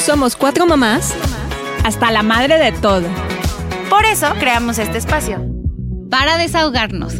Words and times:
Somos 0.00 0.34
cuatro 0.34 0.66
mamás 0.66 1.14
hasta 1.84 2.10
la 2.10 2.22
madre 2.22 2.56
de 2.56 2.72
todo. 2.72 3.06
Por 3.90 4.06
eso 4.06 4.32
creamos 4.38 4.78
este 4.78 4.96
espacio. 4.96 5.44
Para 6.10 6.38
desahogarnos. 6.38 7.16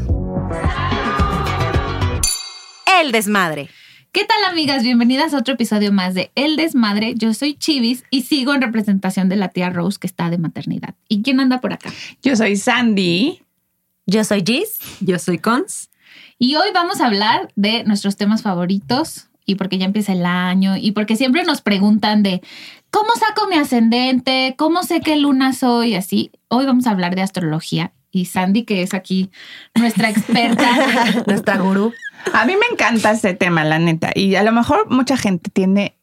El 2.99 3.13
desmadre. 3.13 3.69
¿Qué 4.13 4.25
tal 4.25 4.43
amigas? 4.45 4.83
Bienvenidas 4.83 5.35
a 5.35 5.39
otro 5.39 5.55
episodio 5.55 5.93
más 5.93 6.15
de 6.15 6.31
El 6.35 6.57
Desmadre. 6.57 7.15
Yo 7.17 7.35
soy 7.35 7.55
Chivis 7.55 8.05
y 8.11 8.23
sigo 8.23 8.55
en 8.55 8.63
representación 8.63 9.29
de 9.29 9.37
la 9.37 9.49
tía 9.49 9.69
Rose 9.69 9.99
que 10.01 10.07
está 10.07 10.31
de 10.31 10.39
maternidad. 10.39 10.95
¿Y 11.07 11.21
quién 11.23 11.39
anda 11.39 11.61
por 11.61 11.75
acá? 11.75 11.91
Yo 12.23 12.35
soy 12.35 12.57
Sandy. 12.57 13.43
Yo 14.07 14.25
soy 14.25 14.43
Gis. 14.45 14.79
Yo 15.01 15.19
soy 15.19 15.39
Cons. 15.39 15.91
Y 16.39 16.57
hoy 16.57 16.71
vamos 16.73 17.03
a 17.03 17.07
hablar 17.07 17.53
de 17.57 17.85
nuestros 17.85 18.17
temas 18.17 18.41
favoritos 18.41 19.30
y 19.51 19.55
porque 19.57 19.79
ya 19.79 19.85
empieza 19.85 20.13
el 20.13 20.25
año 20.25 20.77
y 20.77 20.93
porque 20.93 21.17
siempre 21.17 21.45
nos 21.45 21.61
preguntan 21.61 22.23
de 22.23 22.41
cómo 22.91 23.09
saco 23.19 23.49
mi 23.49 23.57
ascendente, 23.57 24.55
cómo 24.57 24.83
sé 24.83 25.01
qué 25.01 25.17
luna 25.17 25.53
soy, 25.53 25.95
así. 25.95 26.31
Hoy 26.49 26.67
vamos 26.67 26.87
a 26.87 26.93
hablar 26.93 27.15
de 27.15 27.23
astrología 27.23 27.93
y 28.13 28.27
Sandy, 28.27 28.65
que 28.65 28.83
es 28.83 28.95
aquí 28.95 29.31
nuestra 29.75 30.11
experta. 30.11 30.69
Nuestra 31.27 31.59
gurú. 31.59 31.93
A 32.33 32.45
mí 32.45 32.55
me 32.57 32.67
encanta 32.73 33.13
este 33.13 33.35
tema, 33.35 33.65
la 33.65 33.79
neta. 33.79 34.11
Y 34.15 34.35
a 34.35 34.43
lo 34.43 34.53
mejor 34.53 34.91
mucha 34.91 35.17
gente 35.17 35.51
tiene 35.51 35.97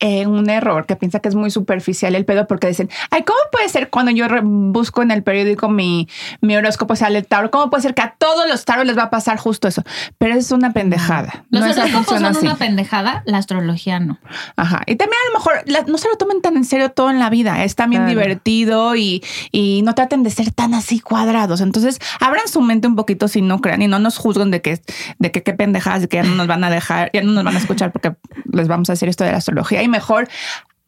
eh, 0.00 0.26
un 0.26 0.48
error 0.50 0.86
que 0.86 0.96
piensa 0.96 1.20
que 1.20 1.28
es 1.28 1.34
muy 1.34 1.50
superficial 1.50 2.14
el 2.14 2.24
pedo 2.24 2.46
porque 2.46 2.66
dicen, 2.66 2.88
ay, 3.10 3.22
¿cómo 3.24 3.38
puede 3.52 3.68
ser 3.68 3.90
cuando 3.90 4.10
yo 4.12 4.26
busco 4.42 5.02
en 5.02 5.10
el 5.10 5.22
periódico 5.22 5.68
mi, 5.68 6.08
mi 6.40 6.56
horóscopo 6.56 6.96
sale 6.96 7.18
el 7.18 7.26
Tauro? 7.26 7.50
¿Cómo 7.50 7.70
puede 7.70 7.82
ser 7.82 7.94
que 7.94 8.02
a 8.02 8.14
todos 8.18 8.48
los 8.48 8.64
Tauros 8.64 8.86
les 8.86 8.96
va 8.98 9.04
a 9.04 9.10
pasar 9.10 9.38
justo 9.38 9.68
eso? 9.68 9.82
Pero 10.18 10.34
es 10.34 10.50
una 10.52 10.72
pendejada. 10.72 11.44
Los 11.50 11.62
no 11.62 11.66
es 11.70 11.78
horóscopos 11.78 12.06
son 12.18 12.24
así. 12.24 12.46
una 12.46 12.56
pendejada, 12.56 13.22
la 13.26 13.38
astrología 13.38 14.00
no. 14.00 14.18
Ajá. 14.56 14.80
Y 14.86 14.96
también 14.96 15.18
a 15.26 15.32
lo 15.32 15.38
mejor 15.38 15.54
la- 15.66 15.84
no 15.90 15.98
se 15.98 16.08
lo 16.08 16.16
tomen 16.16 16.40
tan 16.40 16.56
en 16.56 16.64
serio 16.64 16.90
todo 16.90 17.10
en 17.10 17.18
la 17.18 17.30
vida. 17.30 17.62
Es 17.64 17.76
también 17.76 18.02
Claro. 18.04 18.18
divertido 18.20 18.96
y, 18.96 19.22
y 19.52 19.82
no 19.82 19.94
traten 19.94 20.22
de 20.22 20.30
ser 20.30 20.50
tan 20.52 20.72
así 20.74 21.00
cuadrados. 21.00 21.60
Entonces, 21.60 21.98
abran 22.20 22.48
su 22.48 22.60
mente 22.62 22.88
un 22.88 22.96
poquito 22.96 23.28
si 23.28 23.42
no 23.42 23.60
crean 23.60 23.82
y 23.82 23.88
no 23.88 23.98
nos 23.98 24.16
juzguen 24.16 24.50
de 24.50 24.62
que, 24.62 24.80
de 25.18 25.30
que 25.30 25.42
qué 25.42 25.52
pendejadas, 25.52 26.00
de 26.02 26.08
que 26.08 26.16
ya 26.16 26.22
no 26.22 26.34
nos 26.34 26.46
van 26.46 26.64
a 26.64 26.70
dejar, 26.70 27.10
ya 27.12 27.22
no 27.22 27.32
nos 27.32 27.44
van 27.44 27.54
a 27.54 27.58
escuchar 27.58 27.92
porque 27.92 28.14
les 28.50 28.66
vamos 28.68 28.88
a 28.88 28.94
decir 28.94 29.08
esto 29.08 29.24
de 29.24 29.32
la 29.32 29.38
astrología. 29.38 29.82
Y 29.82 29.88
mejor 29.90 30.28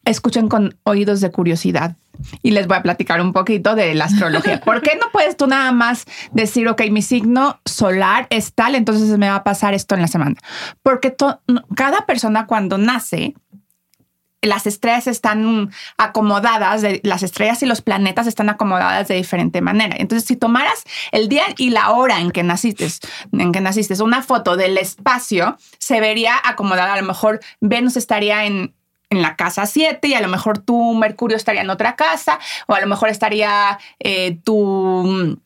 escuchen 0.05 0.49
con 0.49 0.77
oídos 0.85 1.21
de 1.21 1.31
curiosidad. 1.31 1.97
Y 2.43 2.51
les 2.53 2.67
voy 2.67 2.77
a 2.77 2.83
platicar 2.83 3.21
un 3.21 3.33
poquito 3.33 3.75
de 3.75 3.95
la 3.95 4.05
astrología. 4.05 4.61
¿Por 4.65 4.81
qué 4.83 4.99
no 5.01 5.11
puedes 5.13 5.37
tú 5.37 5.47
nada 5.47 5.73
más 5.73 6.05
decir, 6.31 6.69
ok, 6.69 6.83
mi 6.91 7.03
signo 7.03 7.61
solar 7.65 8.27
es 8.31 8.53
tal, 8.53 8.75
entonces 8.75 9.17
me 9.19 9.29
va 9.29 9.37
a 9.37 9.45
pasar 9.45 9.75
esto 9.75 9.95
en 9.95 10.03
la 10.03 10.09
semana? 10.09 10.37
Porque 10.83 11.17
cada 11.75 12.07
persona 12.07 12.47
cuando 12.47 12.79
nace, 12.79 13.35
las 14.43 14.67
estrellas 14.67 15.07
están 15.07 15.71
acomodadas, 15.97 16.83
de, 16.83 17.01
las 17.05 17.23
estrellas 17.23 17.63
y 17.63 17.67
los 17.67 17.81
planetas 17.81 18.27
están 18.27 18.51
acomodadas 18.51 19.09
de 19.09 19.15
diferente 19.15 19.61
manera. 19.61 19.97
Entonces, 19.99 20.27
si 20.27 20.37
tomaras 20.37 20.85
el 21.13 21.29
día 21.29 21.45
y 21.57 21.71
la 21.71 21.91
hora 21.93 22.21
en 22.21 22.33
que 22.33 22.43
naciste, 22.43 22.89
en 23.33 23.53
que 23.53 23.61
naciste, 23.61 24.01
una 24.03 24.23
foto 24.23 24.57
del 24.57 24.79
espacio, 24.79 25.57
se 25.79 26.01
vería 26.01 26.35
acomodada. 26.43 26.95
A 26.95 27.01
lo 27.01 27.07
mejor 27.07 27.41
Venus 27.61 27.97
estaría 27.97 28.45
en, 28.45 28.75
en 29.13 29.23
la 29.23 29.37
casa 29.37 29.67
7 29.67 30.09
y 30.09 30.15
a 30.15 30.21
lo 30.21 30.29
mejor 30.29 30.59
tu 30.59 30.95
Mercurio 30.95 31.37
estaría 31.37 31.61
en 31.63 31.71
otra 31.71 31.95
casa, 31.95 32.39
o 32.67 32.75
a 32.75 32.81
lo 32.81 32.87
mejor 32.89 33.09
estaría 33.09 33.79
eh, 34.01 34.39
tu 34.45 35.39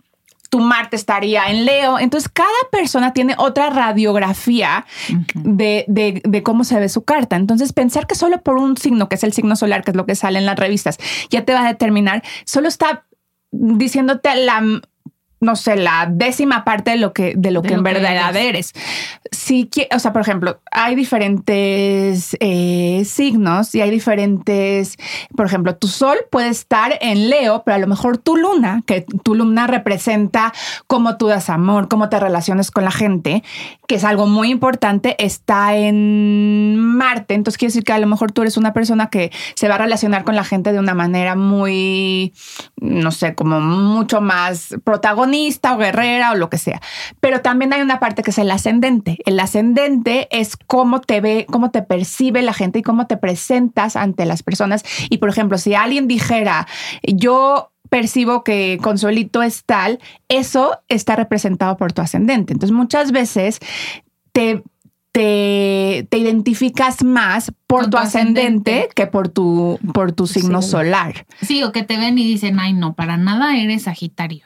tu 0.49 0.61
Marte 0.61 0.95
estaría 0.95 1.51
en 1.51 1.65
Leo. 1.65 1.99
Entonces, 1.99 2.31
cada 2.33 2.49
persona 2.71 3.13
tiene 3.13 3.35
otra 3.37 3.69
radiografía 3.69 4.87
de, 5.35 5.85
de- 5.89 6.23
de 6.25 6.43
cómo 6.45 6.63
se 6.63 6.79
ve 6.79 6.89
su 6.89 7.03
carta. 7.05 7.35
Entonces, 7.35 7.73
pensar 7.73 8.07
que 8.07 8.15
solo 8.15 8.41
por 8.43 8.57
un 8.57 8.77
signo, 8.77 9.09
que 9.09 9.17
es 9.17 9.25
el 9.25 9.33
signo 9.33 9.57
solar, 9.57 9.83
que 9.83 9.91
es 9.91 9.97
lo 9.97 10.07
que 10.07 10.15
sale 10.15 10.39
en 10.39 10.47
las 10.47 10.57
revistas, 10.57 10.99
ya 11.31 11.45
te 11.45 11.53
va 11.53 11.63
a 11.65 11.69
determinar, 11.69 12.23
solo 12.45 12.69
está 12.69 13.05
diciéndote 13.51 14.35
la 14.37 14.63
no 15.39 15.55
sé, 15.55 15.77
la 15.77 16.09
décima 16.11 16.65
parte 16.65 16.93
de 16.93 16.97
lo 16.97 17.13
que, 17.13 17.35
de 17.37 17.51
lo 17.51 17.61
De 17.61 17.69
que 17.69 17.75
lo 17.75 17.81
en 17.81 17.85
que 17.85 18.01
verdad 18.01 18.37
eres. 18.37 18.73
eres. 18.73 18.85
Si, 19.33 19.69
o 19.95 19.99
sea, 19.99 20.13
por 20.13 20.23
ejemplo, 20.23 20.61
hay 20.71 20.95
diferentes 20.95 22.37
eh, 22.41 23.03
signos 23.05 23.75
y 23.75 23.83
hay 23.83 23.91
diferentes, 23.91 24.97
por 25.37 25.47
ejemplo, 25.47 25.77
tu 25.77 25.89
sol 25.89 26.17
puede 26.31 26.49
estar 26.49 26.97
en 27.03 27.29
Leo, 27.29 27.63
pero 27.65 27.75
a 27.75 27.79
lo 27.79 27.87
mejor 27.87 28.17
tu 28.17 28.37
luna, 28.37 28.83
que 28.87 29.05
tu 29.25 29.35
luna 29.35 29.67
representa 29.67 30.55
cómo 30.87 31.19
tú 31.19 31.27
das 31.27 31.51
amor, 31.51 31.89
cómo 31.89 32.09
te 32.09 32.19
relacionas 32.19 32.71
con 32.71 32.85
la 32.85 32.91
gente, 32.91 33.43
que 33.87 33.97
es 33.97 34.05
algo 34.05 34.27
muy 34.27 34.51
importante, 34.51 35.17
está 35.23 35.77
en 35.77 36.77
Marte. 36.79 37.35
Entonces 37.35 37.59
quiere 37.59 37.71
decir 37.71 37.85
que 37.85 37.93
a 37.93 37.99
lo 37.99 38.07
mejor 38.07 38.33
tú 38.33 38.41
eres 38.41 38.57
una 38.57 38.73
persona 38.73 39.11
que 39.11 39.31
se 39.55 39.69
va 39.69 39.75
a 39.75 39.79
relacionar 39.79 40.25
con 40.25 40.35
la 40.35 40.45
gente 40.45 40.73
de 40.73 40.79
una 40.79 40.95
manera 40.95 41.37
muy, 41.37 42.33
no 42.77 43.11
sé, 43.11 43.35
como 43.35 43.61
mucho 43.61 44.23
más 44.23 44.75
protagonista 44.83 45.26
o 45.27 45.79
guerrera 45.79 46.33
o 46.33 46.35
lo 46.37 46.49
que 46.51 46.59
sea. 46.59 46.81
Pero 47.21 47.41
también 47.41 47.73
hay 47.73 47.83
una 47.83 48.01
parte 48.01 48.23
que 48.23 48.31
es 48.31 48.39
el 48.39 48.51
ascendente. 48.51 49.19
El 49.27 49.39
ascendente 49.41 50.29
es 50.31 50.57
cómo 50.57 51.01
te 51.01 51.21
ve, 51.21 51.47
cómo 51.51 51.71
te 51.71 51.83
percibe 51.83 52.43
la 52.43 52.53
gente 52.53 52.79
y 52.79 52.83
cómo 52.83 53.07
te 53.07 53.17
presentas 53.17 53.97
ante 53.97 54.25
las 54.27 54.43
personas. 54.43 54.85
Y 55.11 55.19
por 55.19 55.29
ejemplo, 55.29 55.59
si 55.59 55.75
alguien 55.75 56.07
dijera, 56.09 56.67
yo 57.03 57.73
percibo 57.89 58.43
que 58.45 58.79
Consuelito 58.83 59.43
es 59.43 59.65
tal, 59.65 60.01
eso 60.29 60.79
está 60.89 61.17
representado 61.17 61.77
por 61.77 61.93
tu 61.93 62.03
ascendente. 62.03 62.53
Entonces 62.53 62.75
muchas 62.77 63.13
veces 63.13 63.61
te, 64.33 64.63
te, 65.13 66.07
te 66.11 66.19
identificas 66.19 67.05
más 67.05 67.53
por 67.67 67.85
tu 67.85 67.91
tu 67.91 67.97
ascendente, 67.99 68.41
ascendente. 68.41 68.89
que 68.95 69.07
por 69.07 69.29
tu, 69.29 69.79
por 69.95 70.13
tu 70.13 70.27
signo 70.27 70.63
Sí. 70.63 70.71
solar. 70.71 71.27
Sí, 71.43 71.63
o 71.63 71.73
que 71.73 71.85
te 71.85 71.97
ven 71.97 72.19
y 72.19 72.27
dicen, 72.27 72.59
ay, 72.59 72.73
no, 72.73 72.95
para 72.95 73.17
nada 73.17 73.57
eres 73.57 73.85
Sagitario. 73.85 74.45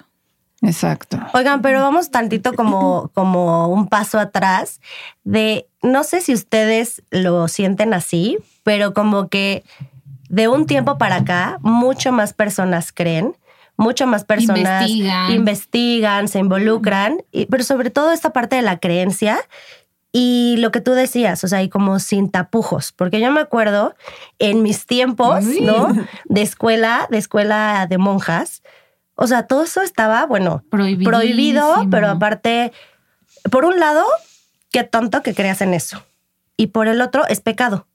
Exacto. 0.62 1.19
Oigan, 1.32 1.62
pero 1.62 1.81
vamos 1.81 2.10
tantito 2.10 2.53
como, 2.54 3.10
como 3.15 3.69
un 3.69 3.88
paso 3.88 4.19
atrás 4.19 4.81
de, 5.25 5.66
no 5.82 6.04
sé 6.04 6.21
si 6.21 6.34
ustedes 6.34 7.03
lo 7.10 7.48
sienten 7.48 7.94
así, 7.94 8.38
pero 8.62 8.93
como 8.93 9.28
que 9.28 9.65
de 10.28 10.48
un 10.48 10.66
tiempo 10.66 10.98
para 10.98 11.16
acá, 11.16 11.59
mucho 11.62 12.12
más 12.12 12.34
personas 12.34 12.93
creen, 12.93 13.37
mucho 13.76 14.06
más 14.06 14.25
personas 14.25 14.82
Investigan. 14.91 15.31
investigan, 15.32 16.28
se 16.28 16.38
involucran, 16.38 17.22
y- 17.32 17.47
pero 17.47 17.65
sobre 17.65 17.88
todo 17.91 18.12
esta 18.12 18.31
parte 18.31 18.56
de 18.56 18.62
la 18.62 18.78
creencia 18.78 19.38
y 20.12 20.56
lo 20.59 20.71
que 20.72 20.81
tú 20.81 20.92
decías, 20.92 21.42
o 21.44 21.48
sea, 21.48 21.62
y 21.62 21.69
como 21.69 21.98
sin 22.00 22.31
tapujos, 22.31 22.92
porque 22.92 23.21
yo 23.21 23.31
me 23.32 23.41
acuerdo 23.41 23.94
en 24.38 24.62
mis 24.62 24.84
tiempos. 24.87 25.44
¿no? 25.62 25.88
De 26.27 26.42
escuela, 26.42 27.06
de 27.10 27.19
escuela 27.19 27.87
de 27.88 27.97
monjas, 27.97 28.62
o 29.20 29.26
sea, 29.26 29.47
todo 29.47 29.62
eso 29.64 29.82
estaba, 29.82 30.25
bueno, 30.26 30.64
Prohibido. 30.70 31.86
pero 31.91 32.08
aparte, 32.08 32.72
por 33.50 33.64
un 33.64 33.78
lado, 33.78 34.04
qué 34.72 34.82
tonto 34.84 35.22
que 35.22 35.34
creas 35.34 35.60
en 35.60 35.75
eso. 35.75 36.03
Y 36.56 36.69
por 36.69 36.88
el 36.88 37.00
otro, 37.00 37.26
es 37.28 37.41
pecado. 37.41 37.86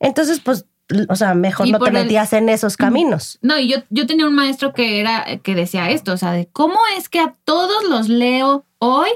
Entonces, 0.00 0.40
pues, 0.40 0.66
o 1.08 1.16
sea, 1.16 1.34
mejor 1.34 1.66
Y 1.66 1.72
no 1.72 1.78
te 1.78 1.88
el- 1.90 1.92
metías 1.94 2.32
en 2.32 2.48
esos 2.48 2.76
caminos. 2.76 3.38
No, 3.42 3.58
y 3.58 3.68
yo, 3.68 3.78
yo 3.90 4.06
tenía 4.06 4.26
un 4.26 4.34
maestro 4.34 4.72
que 4.72 5.00
era, 5.00 5.24
que 5.42 5.54
decía 5.54 5.90
esto, 5.90 6.12
o 6.12 6.16
sea, 6.16 6.32
de 6.32 6.46
cómo 6.48 6.78
es 6.96 7.08
que 7.08 7.20
a 7.20 7.34
todos 7.44 7.84
los 7.88 8.08
leo 8.08 8.64
hoy 8.78 9.10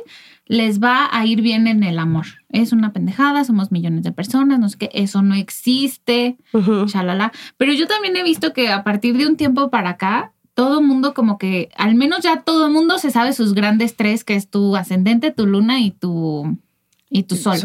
les 0.46 0.80
va 0.80 1.08
a 1.10 1.24
ir 1.24 1.40
bien 1.40 1.66
en 1.66 1.82
el 1.82 1.98
amor. 1.98 2.26
Es 2.50 2.72
una 2.72 2.92
pendejada, 2.92 3.44
somos 3.44 3.72
millones 3.72 4.02
de 4.02 4.12
personas, 4.12 4.58
no 4.58 4.68
sé 4.68 4.76
qué, 4.78 4.90
eso 4.92 5.22
no 5.22 5.34
existe, 5.34 6.36
shalala. 6.86 7.32
Pero 7.56 7.72
yo 7.72 7.86
también 7.86 8.16
he 8.16 8.22
visto 8.22 8.52
que 8.52 8.70
a 8.70 8.84
partir 8.84 9.16
de 9.16 9.26
un 9.26 9.36
tiempo 9.36 9.70
para 9.70 9.90
acá, 9.90 10.31
todo 10.54 10.82
mundo 10.82 11.14
como 11.14 11.38
que, 11.38 11.70
al 11.76 11.94
menos 11.94 12.20
ya 12.20 12.42
todo 12.42 12.68
mundo 12.68 12.98
se 12.98 13.10
sabe 13.10 13.32
sus 13.32 13.54
grandes 13.54 13.96
tres, 13.96 14.24
que 14.24 14.34
es 14.34 14.48
tu 14.48 14.76
ascendente, 14.76 15.30
tu 15.30 15.46
luna 15.46 15.80
y 15.80 15.90
tu, 15.90 16.58
y 17.08 17.24
tu 17.24 17.36
sol. 17.36 17.58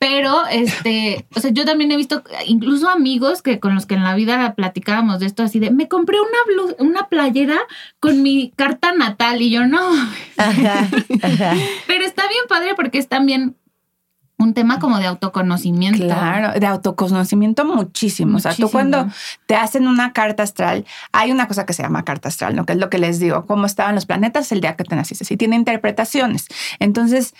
Pero, 0.00 0.46
este, 0.46 1.26
o 1.36 1.40
sea, 1.40 1.50
yo 1.50 1.66
también 1.66 1.92
he 1.92 1.96
visto 1.98 2.22
incluso 2.46 2.88
amigos 2.88 3.42
que 3.42 3.60
con 3.60 3.74
los 3.74 3.84
que 3.84 3.96
en 3.96 4.02
la 4.02 4.14
vida 4.14 4.54
platicábamos 4.54 5.20
de 5.20 5.26
esto, 5.26 5.42
así 5.42 5.58
de, 5.58 5.70
me 5.70 5.88
compré 5.88 6.16
una 6.18 6.78
una 6.78 7.08
playera 7.08 7.58
con 8.00 8.22
mi 8.22 8.50
carta 8.56 8.92
natal 8.92 9.42
y 9.42 9.50
yo 9.50 9.66
no. 9.66 9.92
Ajá, 10.38 10.88
ajá. 11.22 11.54
Pero 11.86 12.04
está 12.06 12.26
bien 12.28 12.44
padre 12.48 12.70
porque 12.76 12.96
es 12.96 13.08
también 13.08 13.56
un 14.40 14.54
tema 14.54 14.78
como 14.78 14.98
de 14.98 15.06
autoconocimiento. 15.06 16.02
Claro, 16.02 16.58
de 16.58 16.66
autoconocimiento 16.66 17.64
muchísimo. 17.64 18.38
O 18.38 18.40
sea, 18.40 18.54
tú 18.54 18.70
cuando 18.70 19.06
te 19.46 19.54
hacen 19.54 19.86
una 19.86 20.12
carta 20.12 20.42
astral, 20.42 20.86
hay 21.12 21.30
una 21.30 21.46
cosa 21.46 21.66
que 21.66 21.74
se 21.74 21.82
llama 21.82 22.04
carta 22.04 22.28
astral, 22.28 22.56
¿no? 22.56 22.64
Que 22.64 22.72
es 22.72 22.78
lo 22.78 22.88
que 22.88 22.98
les 22.98 23.18
digo, 23.18 23.44
cómo 23.46 23.66
estaban 23.66 23.94
los 23.94 24.06
planetas 24.06 24.50
el 24.52 24.60
día 24.60 24.76
que 24.76 24.84
te 24.84 24.96
naciste. 24.96 25.26
Y 25.32 25.36
tiene 25.36 25.56
interpretaciones. 25.56 26.46
Entonces, 26.78 27.34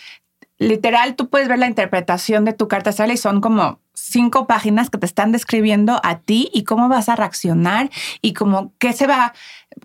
literal, 0.61 1.15
tú 1.15 1.27
puedes 1.29 1.47
ver 1.47 1.59
la 1.59 1.67
interpretación 1.67 2.45
de 2.45 2.53
tu 2.53 2.67
carta 2.67 2.91
astral 2.91 3.11
y 3.11 3.17
son 3.17 3.41
como 3.41 3.79
cinco 3.93 4.47
páginas 4.47 4.89
que 4.89 4.97
te 4.97 5.05
están 5.05 5.31
describiendo 5.31 5.99
a 6.03 6.19
ti 6.19 6.49
y 6.53 6.63
cómo 6.63 6.87
vas 6.89 7.09
a 7.09 7.15
reaccionar 7.15 7.89
y 8.21 8.33
como 8.33 8.71
qué 8.79 8.93
se 8.93 9.05
va, 9.07 9.33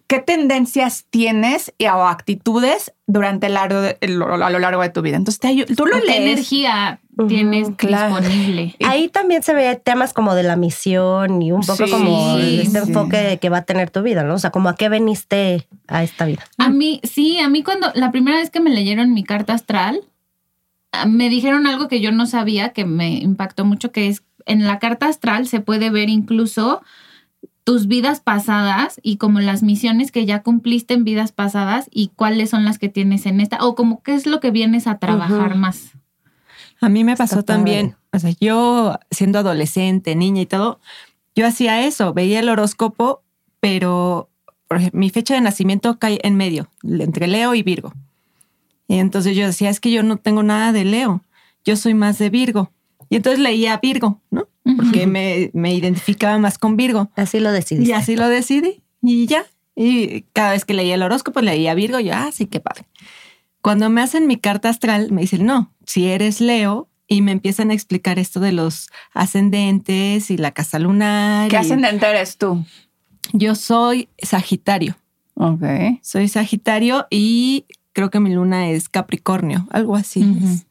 qué 0.06 0.20
tendencias 0.20 1.04
tienes 1.10 1.72
y, 1.78 1.86
o 1.86 2.06
actitudes 2.06 2.92
durante 3.06 3.46
el 3.46 3.54
largo 3.54 3.80
de- 3.80 3.98
el- 4.00 4.22
a 4.22 4.50
lo 4.50 4.58
largo 4.58 4.82
de 4.82 4.88
tu 4.90 5.02
vida. 5.02 5.16
Entonces, 5.16 5.40
te 5.40 5.74
tú 5.74 5.86
lo 5.86 5.98
¿Qué 6.00 6.06
lees. 6.06 6.20
energía 6.32 7.00
tienes 7.28 7.70
claro. 7.76 8.16
disponible? 8.16 8.74
Ahí 8.84 9.08
también 9.08 9.42
se 9.42 9.54
ve 9.54 9.74
temas 9.82 10.12
como 10.12 10.34
de 10.34 10.42
la 10.42 10.56
misión 10.56 11.40
y 11.42 11.52
un 11.52 11.60
poco 11.62 11.86
Sí, 11.86 11.90
como 11.90 12.36
este 12.38 12.70
sí. 12.70 12.88
enfoque 12.88 13.38
que 13.40 13.48
va 13.48 13.58
a 13.58 13.62
tener 13.64 13.90
tu 13.90 14.02
vida, 14.02 14.22
¿no? 14.24 14.34
O 14.34 14.38
sea, 14.38 14.50
como 14.50 14.68
a 14.68 14.76
qué 14.76 14.88
veniste 14.88 15.66
a 15.88 16.02
esta 16.02 16.26
vida. 16.26 16.44
A 16.58 16.68
mí, 16.68 17.00
sí, 17.02 17.38
a 17.40 17.48
mí 17.48 17.62
cuando 17.62 17.90
la 17.94 18.10
primera 18.12 18.36
vez 18.38 18.50
que 18.50 18.60
me 18.60 18.70
leyeron 18.70 19.12
mi 19.14 19.24
carta 19.24 19.54
astral, 19.54 20.00
me 21.06 21.28
dijeron 21.28 21.66
algo 21.66 21.88
que 21.88 22.00
yo 22.00 22.12
no 22.12 22.26
sabía, 22.26 22.70
que 22.70 22.84
me 22.84 23.18
impactó 23.18 23.64
mucho, 23.64 23.92
que 23.92 24.08
es 24.08 24.22
en 24.46 24.64
la 24.64 24.78
carta 24.78 25.08
astral 25.08 25.46
se 25.46 25.60
puede 25.60 25.90
ver 25.90 26.08
incluso 26.08 26.82
tus 27.64 27.88
vidas 27.88 28.20
pasadas 28.20 29.00
y 29.02 29.16
como 29.16 29.40
las 29.40 29.64
misiones 29.64 30.12
que 30.12 30.24
ya 30.24 30.42
cumpliste 30.42 30.94
en 30.94 31.02
vidas 31.02 31.32
pasadas 31.32 31.88
y 31.90 32.12
cuáles 32.14 32.50
son 32.50 32.64
las 32.64 32.78
que 32.78 32.88
tienes 32.88 33.26
en 33.26 33.40
esta, 33.40 33.58
o 33.64 33.74
como 33.74 34.02
qué 34.02 34.14
es 34.14 34.26
lo 34.26 34.38
que 34.38 34.52
vienes 34.52 34.86
a 34.86 34.98
trabajar 34.98 35.56
más. 35.56 35.90
A 36.80 36.88
mí 36.88 37.02
me 37.02 37.16
pasó 37.16 37.40
Está 37.40 37.54
también, 37.54 37.96
o 38.12 38.18
sea, 38.20 38.32
yo 38.40 38.98
siendo 39.10 39.40
adolescente, 39.40 40.14
niña 40.14 40.42
y 40.42 40.46
todo, 40.46 40.78
yo 41.34 41.44
hacía 41.44 41.84
eso, 41.84 42.14
veía 42.14 42.38
el 42.38 42.48
horóscopo, 42.48 43.22
pero 43.58 44.30
por 44.68 44.78
ejemplo, 44.78 45.00
mi 45.00 45.10
fecha 45.10 45.34
de 45.34 45.40
nacimiento 45.40 45.98
cae 45.98 46.20
en 46.22 46.36
medio, 46.36 46.68
entre 46.82 47.26
Leo 47.26 47.54
y 47.54 47.62
Virgo. 47.62 47.92
Y 48.88 48.96
entonces 48.98 49.36
yo 49.36 49.46
decía, 49.46 49.70
es 49.70 49.80
que 49.80 49.90
yo 49.90 50.02
no 50.02 50.16
tengo 50.16 50.42
nada 50.42 50.72
de 50.72 50.84
Leo, 50.84 51.22
yo 51.64 51.76
soy 51.76 51.94
más 51.94 52.18
de 52.18 52.30
Virgo. 52.30 52.70
Y 53.08 53.16
entonces 53.16 53.40
leía 53.40 53.76
Virgo, 53.78 54.20
¿no? 54.30 54.48
Porque 54.76 55.06
me, 55.06 55.50
me 55.54 55.72
identificaba 55.74 56.38
más 56.38 56.58
con 56.58 56.76
Virgo. 56.76 57.10
Así 57.16 57.38
lo 57.40 57.52
decidiste. 57.52 57.88
Y 57.90 57.92
así 57.92 58.16
lo 58.16 58.28
decidí 58.28 58.82
y 59.02 59.26
ya. 59.26 59.44
Y 59.76 60.22
cada 60.32 60.52
vez 60.52 60.64
que 60.64 60.74
leía 60.74 60.94
el 60.94 61.02
horóscopo, 61.02 61.40
leía 61.40 61.74
Virgo, 61.74 62.00
yo, 62.00 62.12
ah, 62.14 62.30
sí, 62.32 62.46
qué 62.46 62.60
padre. 62.60 62.86
Cuando 63.60 63.90
me 63.90 64.00
hacen 64.00 64.26
mi 64.26 64.36
carta 64.38 64.68
astral, 64.68 65.12
me 65.12 65.20
dicen, 65.22 65.44
no, 65.46 65.72
si 65.86 66.06
eres 66.06 66.40
Leo, 66.40 66.88
y 67.08 67.22
me 67.22 67.30
empiezan 67.30 67.70
a 67.70 67.74
explicar 67.74 68.18
esto 68.18 68.40
de 68.40 68.50
los 68.50 68.88
ascendentes 69.12 70.30
y 70.30 70.36
la 70.36 70.50
casa 70.52 70.78
lunar. 70.78 71.48
¿Qué 71.48 71.56
y- 71.56 71.58
ascendente 71.58 72.06
eres 72.06 72.36
tú? 72.36 72.64
Yo 73.32 73.54
soy 73.54 74.08
Sagitario. 74.18 74.96
Ok. 75.34 75.62
Soy 76.02 76.28
Sagitario 76.28 77.06
y 77.10 77.66
creo 77.96 78.10
que 78.10 78.20
mi 78.20 78.30
luna 78.30 78.68
es 78.68 78.90
Capricornio, 78.90 79.66
algo 79.70 79.96
así. 79.96 80.36
Es. 80.44 80.66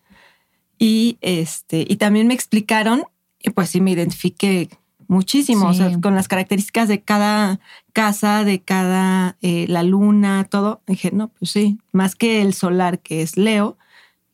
Y 0.77 1.18
este, 1.22 1.83
y 1.89 1.95
también 1.95 2.27
me 2.27 2.36
explicaron, 2.36 3.06
y 3.42 3.50
pues 3.50 3.72
sí 3.72 3.81
me 3.81 3.89
identifiqué 3.89 4.69
muchísimo, 5.07 5.69
o 5.69 5.74
sea, 5.74 6.00
con 6.00 6.13
las 6.13 6.27
características 6.27 6.88
de 6.88 7.01
cada 7.01 7.60
casa, 7.94 8.44
de 8.44 8.60
cada 8.60 9.38
eh, 9.42 9.66
la 9.68 9.81
luna, 9.81 10.44
todo. 10.48 10.81
Dije, 10.86 11.10
no, 11.12 11.30
pues 11.30 11.50
sí, 11.50 11.80
más 11.92 12.13
que 12.13 12.44
el 12.44 12.54
solar 12.54 13.00
que 13.00 13.24
es 13.24 13.38
Leo, 13.38 13.75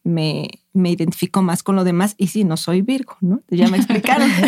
me, 0.03 0.49
me 0.73 0.89
identifico 0.89 1.41
más 1.41 1.63
con 1.63 1.75
lo 1.75 1.83
demás. 1.83 2.15
Y 2.17 2.27
sí, 2.27 2.43
no 2.43 2.57
soy 2.57 2.81
Virgo, 2.81 3.17
¿no? 3.21 3.41
Ya 3.49 3.67
me 3.67 3.77
explicaron. 3.77 4.29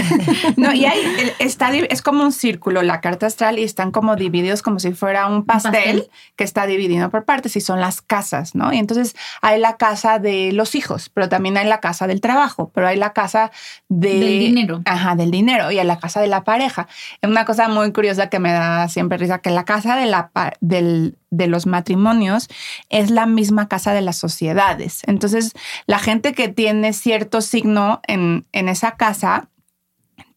No, 0.57 0.73
y 0.73 0.85
el- 0.85 1.33
está, 1.39 1.73
es 1.73 2.01
como 2.01 2.23
un 2.23 2.31
círculo 2.31 2.81
la 2.81 3.01
carta 3.01 3.25
astral 3.25 3.59
y 3.59 3.63
están 3.63 3.91
como 3.91 4.15
divididos 4.15 4.61
como 4.61 4.79
si 4.79 4.93
fuera 4.93 5.27
un 5.27 5.45
pastel, 5.45 5.73
pastel. 5.73 6.09
que 6.35 6.43
está 6.43 6.65
dividido 6.65 7.09
por 7.09 7.25
partes 7.25 7.55
y 7.55 7.61
son 7.61 7.79
las 7.79 8.01
casas, 8.01 8.55
¿no? 8.55 8.71
Y 8.73 8.77
entonces 8.77 9.15
hay 9.41 9.59
la 9.59 9.77
casa 9.77 10.19
de 10.19 10.51
los 10.53 10.75
hijos, 10.75 11.09
pero 11.09 11.29
también 11.29 11.57
hay 11.57 11.67
la 11.67 11.79
casa 11.79 12.07
del 12.07 12.21
trabajo, 12.21 12.71
pero 12.73 12.87
hay 12.87 12.97
la 12.97 13.13
casa 13.13 13.51
de, 13.89 14.19
Del 14.19 14.39
dinero. 14.39 14.81
Ajá, 14.85 15.15
del 15.15 15.31
dinero 15.31 15.71
y 15.71 15.79
hay 15.79 15.87
la 15.87 15.99
casa 15.99 16.21
de 16.21 16.27
la 16.27 16.43
pareja. 16.43 16.87
Es 17.21 17.29
una 17.29 17.45
cosa 17.45 17.67
muy 17.67 17.91
curiosa 17.91 18.29
que 18.29 18.39
me 18.39 18.51
da 18.51 18.87
siempre 18.89 19.17
risa, 19.17 19.39
que 19.39 19.49
la 19.49 19.65
casa 19.65 19.95
de, 19.95 20.05
la, 20.05 20.31
del, 20.61 21.17
de 21.33 21.47
los 21.47 21.65
matrimonios 21.65 22.47
es 22.89 23.09
la 23.09 23.25
misma 23.25 23.67
casa 23.67 23.93
de 23.93 24.01
las 24.01 24.17
sociedades. 24.17 25.01
Entonces, 25.07 25.53
la 25.87 25.99
gente 25.99 26.33
que 26.33 26.47
tiene 26.47 26.93
cierto 26.93 27.41
signo 27.41 28.01
en, 28.07 28.45
en 28.51 28.69
esa 28.69 28.91
casa 28.91 29.49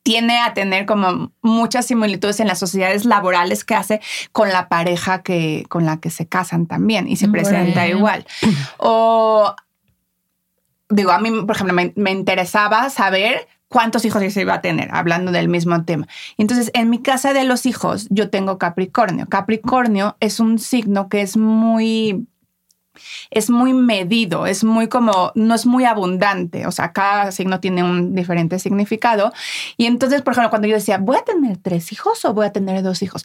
tiene 0.02 0.38
a 0.38 0.54
tener 0.54 0.86
como 0.86 1.32
muchas 1.42 1.86
similitudes 1.86 2.38
en 2.38 2.46
las 2.46 2.60
sociedades 2.60 3.04
laborales 3.04 3.64
que 3.64 3.74
hace 3.74 4.00
con 4.30 4.50
la 4.50 4.68
pareja 4.68 5.22
que, 5.22 5.66
con 5.68 5.84
la 5.84 5.96
que 5.96 6.10
se 6.10 6.28
casan 6.28 6.66
también 6.66 7.08
y 7.08 7.16
se 7.16 7.28
presenta 7.28 7.88
igual. 7.88 8.24
O 8.78 9.54
digo, 10.88 11.10
a 11.10 11.18
mí, 11.18 11.30
por 11.44 11.56
ejemplo, 11.56 11.74
me, 11.74 11.92
me 11.96 12.12
interesaba 12.12 12.88
saber 12.88 13.48
cuántos 13.68 14.04
hijos 14.04 14.22
se 14.32 14.40
iba 14.40 14.54
a 14.54 14.60
tener, 14.60 14.88
hablando 14.92 15.32
del 15.32 15.48
mismo 15.48 15.84
tema. 15.84 16.06
Entonces, 16.38 16.70
en 16.74 16.90
mi 16.90 17.02
casa 17.02 17.32
de 17.32 17.44
los 17.44 17.66
hijos, 17.66 18.06
yo 18.10 18.30
tengo 18.30 18.58
Capricornio. 18.58 19.26
Capricornio 19.28 20.16
es 20.20 20.40
un 20.40 20.58
signo 20.58 21.08
que 21.08 21.22
es 21.22 21.36
muy 21.36 22.26
es 23.30 23.50
muy 23.50 23.74
medido, 23.74 24.46
es 24.46 24.64
muy 24.64 24.88
como, 24.88 25.32
no 25.34 25.54
es 25.54 25.66
muy 25.66 25.84
abundante, 25.84 26.66
o 26.66 26.72
sea, 26.72 26.92
cada 26.92 27.32
signo 27.32 27.60
tiene 27.60 27.82
un 27.82 28.14
diferente 28.14 28.58
significado. 28.58 29.32
Y 29.76 29.86
entonces, 29.86 30.22
por 30.22 30.32
ejemplo, 30.32 30.50
cuando 30.50 30.68
yo 30.68 30.76
decía, 30.76 30.98
voy 30.98 31.16
a 31.16 31.22
tener 31.22 31.58
tres 31.58 31.92
hijos 31.92 32.24
o 32.24 32.34
voy 32.34 32.46
a 32.46 32.52
tener 32.52 32.82
dos 32.82 33.02
hijos, 33.02 33.24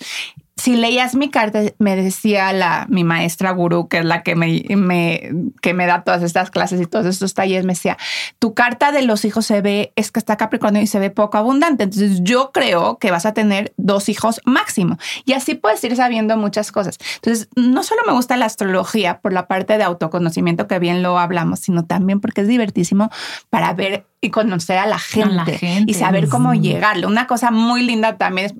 si 0.57 0.75
leías 0.75 1.15
mi 1.15 1.29
carta, 1.31 1.61
me 1.79 1.95
decía 1.95 2.53
la, 2.53 2.85
mi 2.89 3.03
maestra 3.03 3.49
gurú, 3.51 3.87
que 3.87 3.99
es 3.99 4.05
la 4.05 4.21
que 4.21 4.35
me, 4.35 4.63
me- 4.75 5.31
que 5.61 5.73
me 5.73 5.85
da 5.87 6.03
todas 6.03 6.21
estas 6.21 6.51
clases 6.51 6.79
y 6.81 6.85
todos 6.85 7.05
estos 7.07 7.33
talleres, 7.33 7.65
me 7.65 7.73
decía, 7.73 7.97
tu 8.37 8.53
carta 8.53 8.91
de 8.91 9.01
los 9.01 9.25
hijos 9.25 9.45
se 9.45 9.61
ve, 9.61 9.91
es 9.95 10.11
que 10.11 10.19
está 10.19 10.37
Capricornio 10.37 10.81
y 10.81 10.87
se 10.87 10.99
ve 10.99 11.09
poco 11.09 11.37
abundante. 11.37 11.85
Entonces 11.85 12.19
yo 12.23 12.51
creo 12.53 12.97
que 12.99 13.09
vas 13.11 13.25
a 13.25 13.33
tener 13.33 13.73
dos 13.77 14.07
hijos 14.09 14.39
máximo. 14.45 14.97
Y 15.25 15.33
así 15.33 15.55
puedes 15.55 15.83
ir 15.83 15.95
sabiendo 15.95 16.37
muchas 16.37 16.71
cosas. 16.71 16.97
Entonces, 17.15 17.49
no 17.55 17.81
solo 17.83 18.01
me 18.05 18.13
gusta 18.13 18.37
la 18.37 18.45
astrología 18.45 19.19
por 19.19 19.33
la 19.33 19.47
parte 19.47 19.77
de 19.77 19.83
autoconocimiento, 19.83 20.67
que 20.67 20.77
bien 20.79 21.01
lo 21.01 21.17
hablamos, 21.17 21.59
sino 21.61 21.85
también 21.85 22.19
porque 22.19 22.41
es 22.41 22.47
divertísimo 22.47 23.09
para 23.49 23.73
ver 23.73 24.05
y 24.21 24.29
conocer 24.29 24.77
a 24.77 24.85
la 24.85 24.99
gente, 24.99 25.33
la 25.33 25.45
gente. 25.45 25.91
y 25.91 25.95
saber 25.95 26.27
cómo 26.29 26.51
Sí. 26.53 26.59
llegarle. 26.59 27.07
Una 27.07 27.25
cosa 27.25 27.49
muy 27.49 27.81
linda 27.83 28.17
también 28.17 28.47
es 28.47 28.53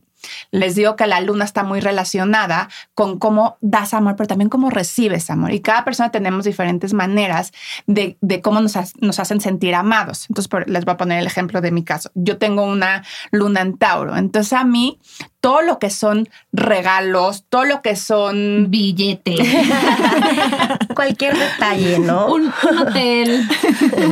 les 0.52 0.76
digo 0.76 0.96
que 0.96 1.08
la 1.08 1.22
luna 1.22 1.46
está 1.46 1.64
muy 1.64 1.80
relacionada 1.80 2.70
con 2.94 3.20
cómo 3.20 3.58
das 3.62 3.94
amor, 3.94 4.16
pero 4.16 4.28
también 4.28 4.50
cómo 4.50 4.70
recibes 4.70 5.30
amor. 5.30 5.52
Y 5.54 5.60
cada 5.62 5.84
persona 5.84 6.12
tenemos 6.12 6.46
diferentes 6.46 6.94
maneras 6.94 7.52
de, 7.88 8.18
cómo 8.42 8.62
nos, 8.62 8.76
ha- 8.78 8.86
nos 9.00 9.20
hacen 9.20 9.42
sentir 9.42 9.76
amados. 9.76 10.28
Entonces, 10.30 10.52
les 10.68 10.86
voy 10.86 10.94
a 10.94 10.98
poner 10.98 11.20
el 11.20 11.28
ejemplo 11.28 11.62
de 11.62 11.72
mi 11.72 11.84
caso. 11.84 12.12
Yo 12.16 12.38
tengo 12.38 12.64
una 12.64 13.04
luna 13.32 13.62
en 13.62 13.78
Tauro. 13.78 14.16
Entonces, 14.16 14.54
a 14.54 14.64
mí, 14.64 15.00
todo 15.42 15.62
lo 15.64 15.80
que 15.80 15.90
son 15.90 16.30
regalos, 16.54 17.46
todo 17.50 17.66
lo 17.66 17.82
que 17.82 17.96
son 17.96 18.68
Billete, 18.70 19.36
Cualquier 20.96 21.38
detalle, 21.38 22.00
¿no? 22.00 22.28
un, 22.28 22.44
un 22.44 22.78
hotel. 22.78 23.48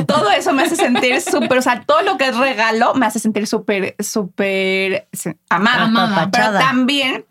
todo 0.06 0.30
eso 0.32 0.52
me 0.52 0.64
hace 0.64 0.76
sentir 0.76 1.20
súper, 1.20 1.58
o 1.58 1.62
sea, 1.62 1.82
todo 1.86 2.02
lo 2.02 2.18
que 2.18 2.28
es 2.28 2.36
regalo 2.36 2.94
me 2.94 3.06
hace 3.06 3.20
sentir 3.20 3.46
súper, 3.46 3.94
súper 4.00 5.08
amada. 5.48 5.84
Amada. 5.84 6.30
Pero 6.32 6.52
también 6.58 7.24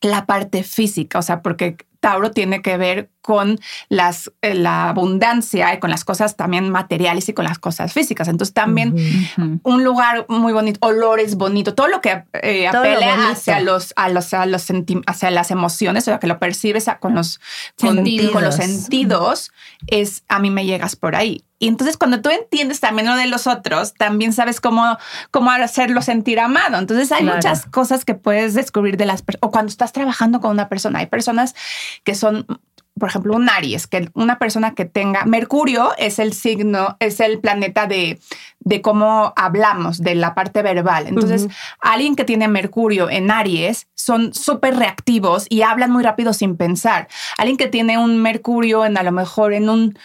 la 0.00 0.26
parte 0.26 0.62
física, 0.62 1.18
o 1.18 1.22
sea, 1.22 1.42
porque 1.42 1.76
Tauro 2.00 2.30
tiene 2.30 2.62
que 2.62 2.76
ver 2.78 3.10
con 3.22 3.60
las, 3.90 4.32
eh, 4.42 4.54
la 4.54 4.88
abundancia 4.88 5.74
y 5.74 5.78
con 5.78 5.90
las 5.90 6.04
cosas 6.04 6.36
también 6.36 6.70
materiales 6.70 7.28
y 7.28 7.34
con 7.34 7.44
las 7.44 7.58
cosas 7.58 7.92
físicas. 7.92 8.26
Entonces 8.28 8.54
también 8.54 8.94
un 9.62 9.84
lugar 9.84 10.24
muy 10.28 10.52
bonito, 10.52 10.78
olores 10.86 11.36
bonitos, 11.36 11.74
todo 11.74 11.88
lo 11.88 12.00
que 12.00 12.24
eh, 12.42 12.68
lo 12.94 12.98
hacia 13.32 13.60
los, 13.60 13.92
a 13.96 14.08
los, 14.08 14.32
a 14.34 14.46
los 14.46 14.66
hacia 15.06 15.30
las 15.30 15.50
emociones, 15.50 16.04
o 16.04 16.06
sea, 16.06 16.18
que 16.18 16.26
lo 16.26 16.38
percibes 16.38 16.88
a- 16.88 16.98
con 16.98 17.14
los 17.14 17.38
con, 17.78 17.96
Sentidos. 17.96 18.32
con 18.32 18.42
los 18.44 18.54
sentidos, 18.56 19.52
es 19.86 20.24
a 20.28 20.38
mí 20.38 20.50
me 20.50 20.64
llegas 20.64 20.96
por 20.96 21.14
ahí. 21.16 21.44
Y 21.60 21.68
entonces 21.68 21.96
cuando 21.96 22.22
tú 22.22 22.30
entiendes 22.30 22.80
también 22.80 23.06
lo 23.06 23.14
de 23.14 23.26
los 23.26 23.46
otros, 23.46 23.94
también 23.94 24.32
sabes 24.32 24.60
cómo, 24.60 24.96
cómo 25.30 25.50
hacerlo 25.50 26.02
sentir 26.02 26.40
amado. 26.40 26.78
Entonces 26.78 27.12
hay 27.12 27.22
Claro. 27.22 27.36
muchas 27.36 27.66
cosas 27.66 28.04
que 28.04 28.14
puedes 28.14 28.54
descubrir 28.54 28.96
de 28.96 29.04
las 29.06 29.22
personas, 29.22 29.46
o 29.46 29.50
cuando 29.52 29.70
estás 29.70 29.92
trabajando 29.92 30.40
con 30.40 30.50
una 30.50 30.68
persona, 30.68 30.98
hay 31.00 31.06
personas 31.06 31.54
que 32.02 32.14
son 32.16 32.46
por 32.98 33.08
ejemplo, 33.08 33.34
un 33.34 33.48
Aries, 33.48 33.86
que 33.86 34.10
una 34.12 34.38
persona 34.38 34.74
que 34.74 34.84
tenga 34.84 35.24
Mercurio 35.24 35.92
es 35.96 36.18
el 36.18 36.34
signo, 36.34 36.96
es 37.00 37.20
el 37.20 37.38
planeta 37.40 37.86
de, 37.86 38.20
de 38.58 38.82
cómo 38.82 39.32
hablamos, 39.36 40.02
de 40.02 40.14
la 40.14 40.34
parte 40.34 40.60
verbal. 40.60 41.06
Entonces, 41.06 41.48
alguien 41.80 42.14
que 42.14 42.24
tiene 42.24 42.46
Mercurio 42.46 43.08
en 43.08 43.30
Aries 43.30 43.86
son 43.94 44.34
súper 44.34 44.76
reactivos 44.76 45.46
y 45.48 45.62
hablan 45.62 45.90
muy 45.90 46.02
rápido 46.02 46.34
sin 46.34 46.56
pensar. 46.58 47.08
Alguien 47.38 47.56
que 47.56 47.68
tiene 47.68 47.96
un 47.96 48.20
Mercurio 48.20 48.84
en 48.84 48.98
a 48.98 49.02
lo 49.02 49.12
mejor 49.12 49.54
en 49.54 49.70
un 49.70 49.98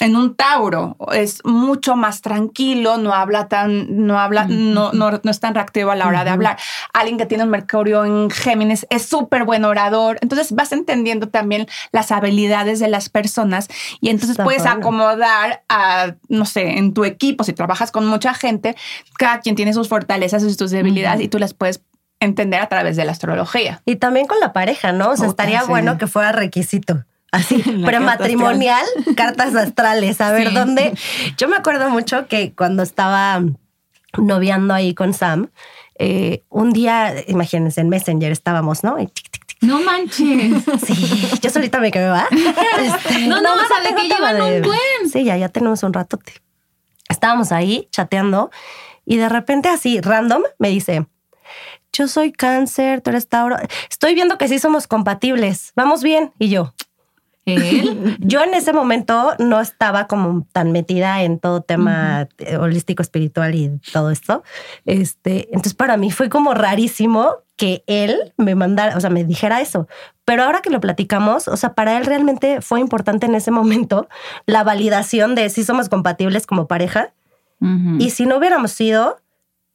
en 0.00 0.16
un 0.16 0.34
Tauro 0.34 0.96
es 1.12 1.44
mucho 1.44 1.94
más 1.94 2.22
tranquilo, 2.22 2.96
no 2.96 3.12
habla 3.12 3.48
tan, 3.48 4.06
no 4.06 4.18
habla, 4.18 4.46
no, 4.48 4.92
no, 4.92 5.10
no 5.22 5.30
es 5.30 5.40
tan 5.40 5.54
reactivo 5.54 5.90
a 5.90 5.96
la 5.96 6.08
hora 6.08 6.24
de 6.24 6.30
hablar. 6.30 6.58
alguien 6.92 7.18
que 7.18 7.26
tiene 7.26 7.44
un 7.44 7.50
Mercurio 7.50 8.04
en 8.04 8.30
Géminis 8.30 8.86
es 8.90 9.06
súper 9.06 9.44
buen 9.44 9.64
orador. 9.64 10.18
Entonces 10.22 10.52
vas 10.52 10.72
entendiendo 10.72 11.28
también 11.28 11.66
las 11.92 12.12
habilidades 12.12 12.80
de 12.80 12.88
las 12.88 13.08
personas 13.08 13.68
y 14.00 14.08
entonces 14.08 14.30
Está 14.30 14.44
puedes 14.44 14.62
padre. 14.62 14.80
acomodar 14.80 15.62
a, 15.68 16.14
no 16.28 16.46
sé, 16.46 16.78
en 16.78 16.94
tu 16.94 17.04
equipo, 17.04 17.44
si 17.44 17.52
trabajas 17.52 17.90
con 17.92 18.06
mucha 18.06 18.34
gente, 18.34 18.76
cada 19.18 19.40
quien 19.40 19.54
tiene 19.54 19.72
sus 19.74 19.88
fortalezas 19.88 20.42
y 20.42 20.54
sus 20.54 20.70
debilidades 20.70 21.20
y 21.20 21.28
tú 21.28 21.38
las 21.38 21.54
puedes 21.54 21.82
entender 22.20 22.60
a 22.60 22.68
través 22.68 22.96
de 22.96 23.04
la 23.04 23.12
astrología. 23.12 23.82
Y 23.84 23.96
también 23.96 24.26
con 24.26 24.40
la 24.40 24.52
pareja, 24.52 24.92
¿no? 24.92 25.10
O 25.10 25.16
sea, 25.16 25.26
Puta, 25.26 25.42
estaría 25.44 25.60
sí. 25.62 25.68
bueno 25.68 25.98
que 25.98 26.06
fuera 26.06 26.32
requisito. 26.32 27.04
Así, 27.32 27.62
La 27.66 27.86
prematrimonial, 27.86 28.84
cartas 29.16 29.54
astrales. 29.54 30.20
A 30.20 30.32
ver, 30.32 30.48
Sí. 30.48 30.54
¿dónde? 30.54 30.94
Yo 31.36 31.48
me 31.48 31.56
acuerdo 31.56 31.88
mucho 31.90 32.26
que 32.26 32.52
cuando 32.54 32.82
estaba 32.82 33.42
noviando 34.18 34.74
ahí 34.74 34.94
con 34.94 35.14
Sam, 35.14 35.50
eh, 35.98 36.42
un 36.48 36.72
día, 36.72 37.14
imagínense, 37.28 37.80
en 37.80 37.88
Messenger 37.88 38.32
estábamos, 38.32 38.82
¿no? 38.82 38.98
Y 38.98 39.06
tic, 39.06 39.30
tic, 39.30 39.46
tic. 39.46 39.62
No 39.62 39.80
manches. 39.82 40.64
Sí, 40.86 41.28
yo 41.42 41.50
solita 41.50 41.78
me 41.78 41.90
quedé, 41.90 42.08
¿va? 42.08 42.26
Este, 42.30 43.26
No, 43.26 43.40
no, 43.42 43.52
o 43.52 43.58
sea, 43.66 43.80
de 43.80 43.88
tengo 43.88 44.00
que 44.00 44.08
llevan 44.08 44.40
un 44.40 44.62
buen. 44.62 45.10
Sí, 45.12 45.24
ya, 45.24 45.36
ya 45.36 45.48
tenemos 45.50 45.82
un 45.82 45.92
ratote. 45.92 46.32
Estábamos 47.08 47.52
ahí 47.52 47.88
chateando 47.92 48.50
y 49.04 49.16
de 49.18 49.28
repente 49.28 49.68
así, 49.68 50.00
random, 50.00 50.42
me 50.58 50.68
dice, 50.70 51.06
yo 51.92 52.08
soy 52.08 52.32
cáncer, 52.32 53.00
tú 53.02 53.10
eres 53.10 53.28
Tauro. 53.28 53.56
Estoy 53.90 54.14
viendo 54.14 54.38
que 54.38 54.48
sí 54.48 54.58
somos 54.58 54.86
compatibles. 54.86 55.72
Vamos 55.76 56.02
bien. 56.02 56.32
Y 56.38 56.48
yo, 56.48 56.72
Él. 57.56 58.16
yo 58.20 58.42
en 58.42 58.54
ese 58.54 58.72
momento 58.72 59.34
no 59.38 59.60
estaba 59.60 60.06
como 60.06 60.46
tan 60.52 60.72
metida 60.72 61.22
en 61.22 61.38
todo 61.38 61.62
tema 61.62 62.28
eh, 62.38 62.56
holístico, 62.56 63.02
espiritual 63.02 63.54
y 63.54 63.80
todo 63.92 64.10
esto. 64.10 64.42
Este, 64.86 65.48
entonces 65.48 65.74
para 65.74 65.96
mí 65.96 66.10
fue 66.10 66.28
como 66.28 66.54
rarísimo 66.54 67.36
que 67.56 67.84
él 67.86 68.32
me 68.38 68.54
mandara, 68.54 68.96
o 68.96 69.00
sea, 69.00 69.10
me 69.10 69.24
dijera 69.24 69.60
eso. 69.60 69.86
Pero 70.24 70.44
ahora 70.44 70.60
que 70.62 70.70
lo 70.70 70.80
platicamos, 70.80 71.46
o 71.46 71.56
sea, 71.56 71.74
para 71.74 71.98
él 71.98 72.06
realmente 72.06 72.62
fue 72.62 72.80
importante 72.80 73.26
en 73.26 73.34
ese 73.34 73.50
momento 73.50 74.08
la 74.46 74.64
validación 74.64 75.34
de 75.34 75.50
si 75.50 75.64
somos 75.64 75.88
compatibles 75.88 76.46
como 76.46 76.66
pareja. 76.66 77.12
Y 77.98 78.08
si 78.08 78.24
no 78.24 78.38
hubiéramos 78.38 78.70
sido, 78.70 79.18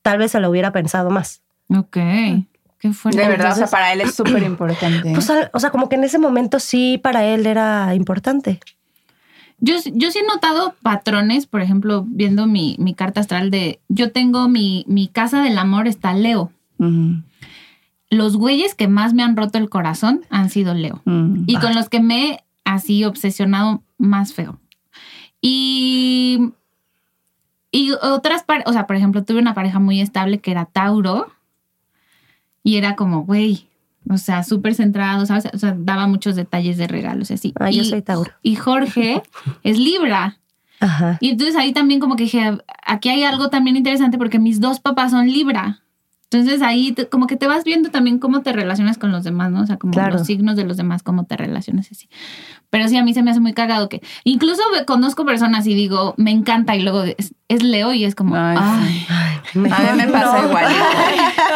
tal 0.01 0.17
vez 0.17 0.32
se 0.32 0.39
lo 0.39 0.50
hubiera 0.50 0.72
pensado 0.72 1.12
más. 1.12 1.44
Ok. 1.70 1.98
Qué 2.86 2.94
fuerte. 2.94 3.20
De 3.20 3.27
verdad, 3.27 3.54
o 3.54 3.56
sea, 3.56 3.65
para 3.65 3.92
él 3.94 4.01
es 4.01 4.13
súper 4.15 4.44
importante. 4.44 5.12
Pues, 5.12 5.27
o 5.51 5.60
sea, 5.60 5.72
como 5.72 5.89
que 5.89 5.96
en 5.96 6.04
ese 6.04 6.20
momento 6.20 6.60
sí 6.60 7.00
para 7.01 7.25
él 7.25 7.48
era 7.48 7.96
importante. 7.96 8.60
Yo, 9.58 9.74
yo 9.92 10.12
sí 10.12 10.20
he 10.20 10.27
notado 10.27 10.75
patrones, 10.84 11.48
por 11.48 11.62
ejemplo, 11.62 12.06
viendo 12.08 12.46
mi, 12.46 12.75
mi 12.77 12.94
carta 12.94 13.22
astral 13.22 13.50
de, 13.50 13.80
yo 13.88 14.12
tengo 14.12 14.48
mi, 14.50 14.86
mi 14.88 15.08
casa 15.08 15.42
del 15.42 15.58
amor, 15.58 15.88
está 15.88 16.13
Leo. 16.13 16.51
Los 18.12 18.38
güeyes 18.38 18.75
que 18.75 18.88
más 18.88 19.15
me 19.15 19.24
han 19.24 19.36
roto 19.36 19.58
el 19.58 19.70
corazón 19.70 20.24
han 20.30 20.51
sido 20.51 20.75
Leo. 20.75 21.01
ujú. 21.06 21.44
Y 21.48 21.56
con 21.56 21.74
los 21.74 21.89
que 21.89 22.01
me 22.01 22.30
he 22.30 22.44
así 22.65 23.04
obsesionado 23.04 23.82
más 23.98 24.34
feo. 24.34 24.60
Y, 25.42 26.51
y 27.72 27.94
otras 27.94 28.46
o 28.68 28.74
sea, 28.74 28.86
por 28.86 28.96
ejemplo, 28.96 29.24
tuve 29.24 29.39
una 29.39 29.56
pareja 29.56 29.80
muy 29.80 30.01
estable 30.01 30.38
que 30.38 30.51
era 30.51 30.65
Tauro 30.65 31.32
y 32.66 32.76
era 32.78 32.96
como, 32.98 33.24
güey, 33.24 33.68
o 34.10 34.18
sea, 34.18 34.44
súper 34.44 34.76
centrado, 34.76 35.26
¿sabes? 35.26 35.46
O 35.54 35.58
sea, 35.58 35.74
daba 35.78 36.08
muchos 36.08 36.36
detalles 36.36 36.78
de 36.78 36.88
regalos 36.88 37.32
así. 37.32 37.54
Ah, 37.60 37.70
yo 37.72 37.84
soy 37.86 38.02
Tauro. 38.02 38.32
Y 38.44 38.56
Jorge 38.56 39.22
es 39.64 39.80
Libra. 39.80 40.38
Ajá. 40.82 41.18
Y 41.22 41.30
entonces 41.30 41.56
ahí 41.56 41.72
también 41.72 42.00
como 42.02 42.16
que 42.18 42.24
dije, 42.24 42.58
aquí 42.86 43.10
hay 43.10 43.24
algo 43.24 43.50
también 43.50 43.78
interesante 43.78 44.18
porque 44.18 44.40
mis 44.40 44.60
dos 44.60 44.80
papás 44.82 45.12
son 45.12 45.28
Libra. 45.28 45.80
Entonces 46.30 46.62
ahí 46.64 46.92
te- 46.92 47.08
como 47.08 47.28
que 47.28 47.38
te 47.38 47.48
vas 47.48 47.64
viendo 47.64 47.90
también 47.92 48.18
cómo 48.20 48.42
te 48.42 48.52
relacionas 48.52 48.98
con 48.98 49.12
los 49.12 49.24
demás, 49.24 49.52
¿no? 49.52 49.62
O 49.62 49.66
sea, 49.68 49.78
como 49.78 49.94
Claro. 49.94 50.18
los 50.18 50.28
signos 50.28 50.56
de 50.56 50.66
los 50.66 50.76
demás, 50.76 51.02
cómo 51.04 51.24
te 51.26 51.38
relacionas 51.38 51.88
así. 51.92 52.10
Pero 52.72 52.88
sí, 52.90 52.98
a 52.98 53.04
mí 53.06 53.14
se 53.14 53.22
me 53.24 53.32
hace 53.32 53.40
muy 53.40 53.54
cagado 53.54 53.88
que 53.90 54.02
incluso 54.24 54.62
conozco 54.86 55.24
personas 55.24 55.66
y 55.68 55.76
digo, 55.76 56.14
me 56.18 56.32
encanta 56.32 56.76
y 56.76 56.82
luego 56.82 57.04
es, 57.04 57.36
es 57.48 57.64
Leo 57.64 57.94
y 57.94 58.04
es 58.06 58.16
como, 58.16 58.36
Ay, 58.36 58.58
ay. 58.60 59.06
Ay, 59.08 59.35
A 59.72 59.94
mí 59.94 59.98
me 59.98 60.08
pasa 60.08 60.42
no. 60.42 60.48
igual. 60.50 60.66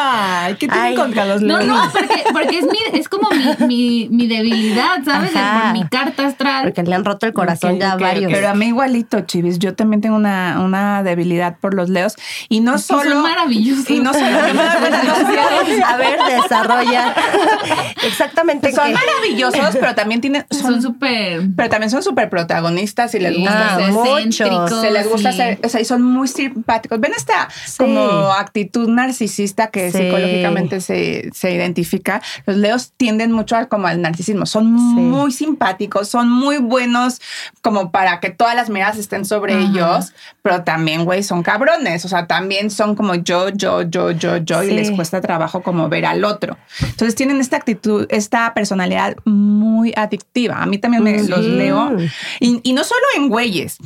Ay, 0.02 0.56
¿qué 0.56 0.68
tienen 0.68 0.96
contra 0.96 1.26
los 1.26 1.42
No, 1.42 1.60
leones? 1.60 1.68
no, 1.68 1.92
porque, 1.92 2.24
porque 2.32 2.60
es, 2.60 2.66
mi, 2.66 2.78
es 3.00 3.10
como 3.10 3.30
mi, 3.30 3.68
mi, 3.68 4.08
mi 4.10 4.28
debilidad, 4.28 5.04
¿sabes? 5.04 5.32
Por 5.32 5.74
mi 5.74 5.88
carta 5.88 6.28
astral. 6.28 6.64
Porque 6.64 6.84
le 6.84 6.96
han 6.96 7.06
roto 7.06 7.26
el 7.26 7.34
corazón 7.34 7.74
Ok, 7.74 7.80
ya 7.80 7.96
varios. 7.96 8.32
Pero 8.32 8.50
a 8.50 8.54
mí 8.54 8.68
igualito, 8.68 9.22
Chivis. 9.22 9.60
Yo 9.60 9.76
también 9.76 10.02
tengo 10.02 10.16
una, 10.16 10.60
una 10.62 11.04
debilidad 11.04 11.58
por 11.60 11.74
los 11.74 11.90
leos. 11.90 12.16
Y 12.48 12.62
no 12.62 12.76
Es 12.76 12.82
que 12.84 12.88
son 12.94 13.04
solo... 13.04 13.22
maravillosos. 13.22 13.90
Y 13.90 14.00
no 14.00 14.14
solo... 14.14 14.26
A 15.86 15.98
ver, 15.98 16.20
desarrolla. 16.42 17.14
Exactamente. 18.04 18.72
son 18.72 18.92
maravillosos, 18.94 19.76
pero 19.80 19.96
también 19.96 20.22
tienen... 20.22 20.46
Son 20.50 20.82
súper... 20.82 21.42
pero 21.56 21.70
también 21.70 21.90
son 21.90 22.04
súper 22.04 22.30
protagonistas 22.30 23.14
y 23.16 23.20
les 23.20 23.38
gusta 23.38 23.76
Ah, 23.76 23.76
ser 23.78 24.34
se 24.34 24.92
les 24.92 25.10
gusta 25.10 25.30
hacer, 25.30 25.60
o 25.64 25.70
sea, 25.70 25.82
y 25.82 25.86
son 25.86 26.02
muy 26.02 26.28
simpáticos. 26.28 27.00
Ven 27.00 27.14
esta 27.16 27.50
Sí. 27.66 27.84
Como 27.94 28.34
actitud 28.34 28.88
narcisista 28.90 29.68
que 29.72 29.92
Sí. 29.92 29.98
psicológicamente 30.00 30.82
se, 30.82 31.30
se 31.34 31.52
identifica. 31.54 32.22
Los 32.46 32.58
leos 32.58 32.94
tienden 32.98 33.32
mucho 33.32 33.56
al, 33.56 33.68
como 33.68 33.88
al 33.88 34.02
narcisismo. 34.02 34.46
Son 34.46 34.72
muy 34.72 35.32
simpáticos, 35.32 36.08
son 36.10 36.30
muy 36.30 36.58
buenos 36.58 37.22
como 37.62 37.92
para 37.92 38.20
que 38.20 38.30
todas 38.30 38.56
las 38.56 38.70
miradas 38.70 38.98
estén 38.98 39.26
sobre 39.26 39.54
Ajá. 39.54 39.64
ellos, 39.64 40.14
pero 40.42 40.64
también, 40.64 41.06
güey, 41.06 41.24
son 41.24 41.44
cabrones. 41.44 42.06
O 42.06 42.08
sea, 42.08 42.28
también 42.28 42.70
son 42.72 42.96
como 42.96 43.16
yo, 43.16 43.50
yo, 43.50 43.82
yo, 43.84 44.12
yo, 44.12 44.38
yo, 44.38 44.64
y 44.64 44.72
les 44.72 44.92
cuesta 44.92 45.22
trabajo 45.22 45.62
como 45.62 45.90
ver 45.90 46.06
al 46.06 46.24
otro. 46.24 46.58
Entonces 46.82 47.16
tienen 47.16 47.40
esta 47.40 47.58
actitud, 47.58 48.06
esta 48.10 48.54
personalidad 48.54 49.16
muy 49.26 49.94
adictiva. 49.96 50.62
A 50.62 50.66
mí 50.66 50.78
también 50.78 51.04
me 51.04 51.24
los 51.24 51.46
Ujú. 51.46 51.56
leo. 51.56 51.98
Y, 52.40 52.60
y 52.64 52.74
no 52.74 52.84
solo 52.84 53.02
en 53.16 53.30
güeyes, 53.30 53.78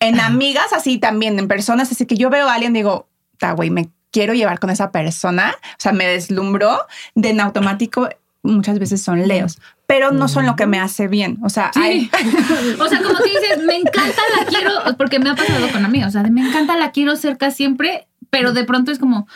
en 0.00 0.20
amigas 0.20 0.72
así 0.72 0.98
también, 0.98 1.38
en 1.38 1.48
personas. 1.48 1.90
Así 1.92 2.06
que 2.06 2.16
yo 2.16 2.30
veo 2.30 2.48
a 2.48 2.54
alguien, 2.54 2.72
digo, 2.72 3.06
güey, 3.52 3.70
me 3.70 3.88
quiero 4.10 4.34
llevar 4.34 4.58
con 4.58 4.70
esa 4.70 4.90
persona. 4.90 5.54
O 5.62 5.76
sea, 5.78 5.92
me 5.92 6.06
deslumbró 6.06 6.86
de 7.14 7.30
en 7.30 7.40
automático. 7.40 8.08
Muchas 8.42 8.78
veces 8.78 9.02
son 9.02 9.28
leos, 9.28 9.58
pero 9.86 10.12
no 10.12 10.26
son 10.26 10.46
lo 10.46 10.56
que 10.56 10.66
me 10.66 10.80
hace 10.80 11.08
bien. 11.08 11.38
O 11.42 11.50
sea, 11.50 11.70
hay- 11.74 12.10
O 12.80 12.88
sea, 12.88 13.02
como 13.02 13.18
que 13.18 13.28
dices, 13.38 13.62
me 13.66 13.76
encanta, 13.76 14.22
la 14.38 14.46
quiero, 14.46 14.70
porque 14.96 15.18
me 15.18 15.28
ha 15.28 15.34
pasado 15.34 15.68
con 15.70 15.84
amigos, 15.84 16.08
o 16.08 16.12
sea, 16.12 16.22
de 16.22 16.30
me 16.30 16.48
encanta, 16.48 16.74
la 16.78 16.90
quiero 16.90 17.16
cerca 17.16 17.50
siempre, 17.50 18.06
pero 18.30 18.54
de 18.54 18.64
pronto 18.64 18.92
es 18.92 18.98
como, 18.98 19.28